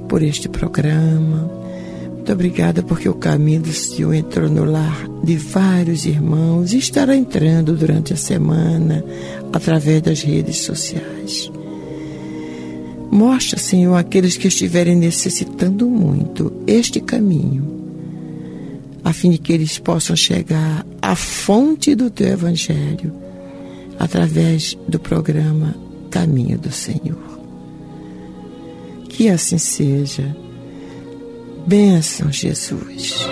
[0.08, 1.50] por este programa.
[2.14, 7.14] Muito obrigada porque o caminho do Senhor entrou no lar de vários irmãos e estará
[7.16, 9.04] entrando durante a semana
[9.52, 11.50] através das redes sociais.
[13.10, 17.66] Mostra, Senhor, aqueles que estiverem necessitando muito este caminho,
[19.02, 23.12] a fim de que eles possam chegar à fonte do teu Evangelho
[23.98, 25.74] através do programa
[26.10, 27.27] Caminho do Senhor.
[29.18, 30.32] Que assim seja.
[31.66, 33.26] Bênção, Jesus.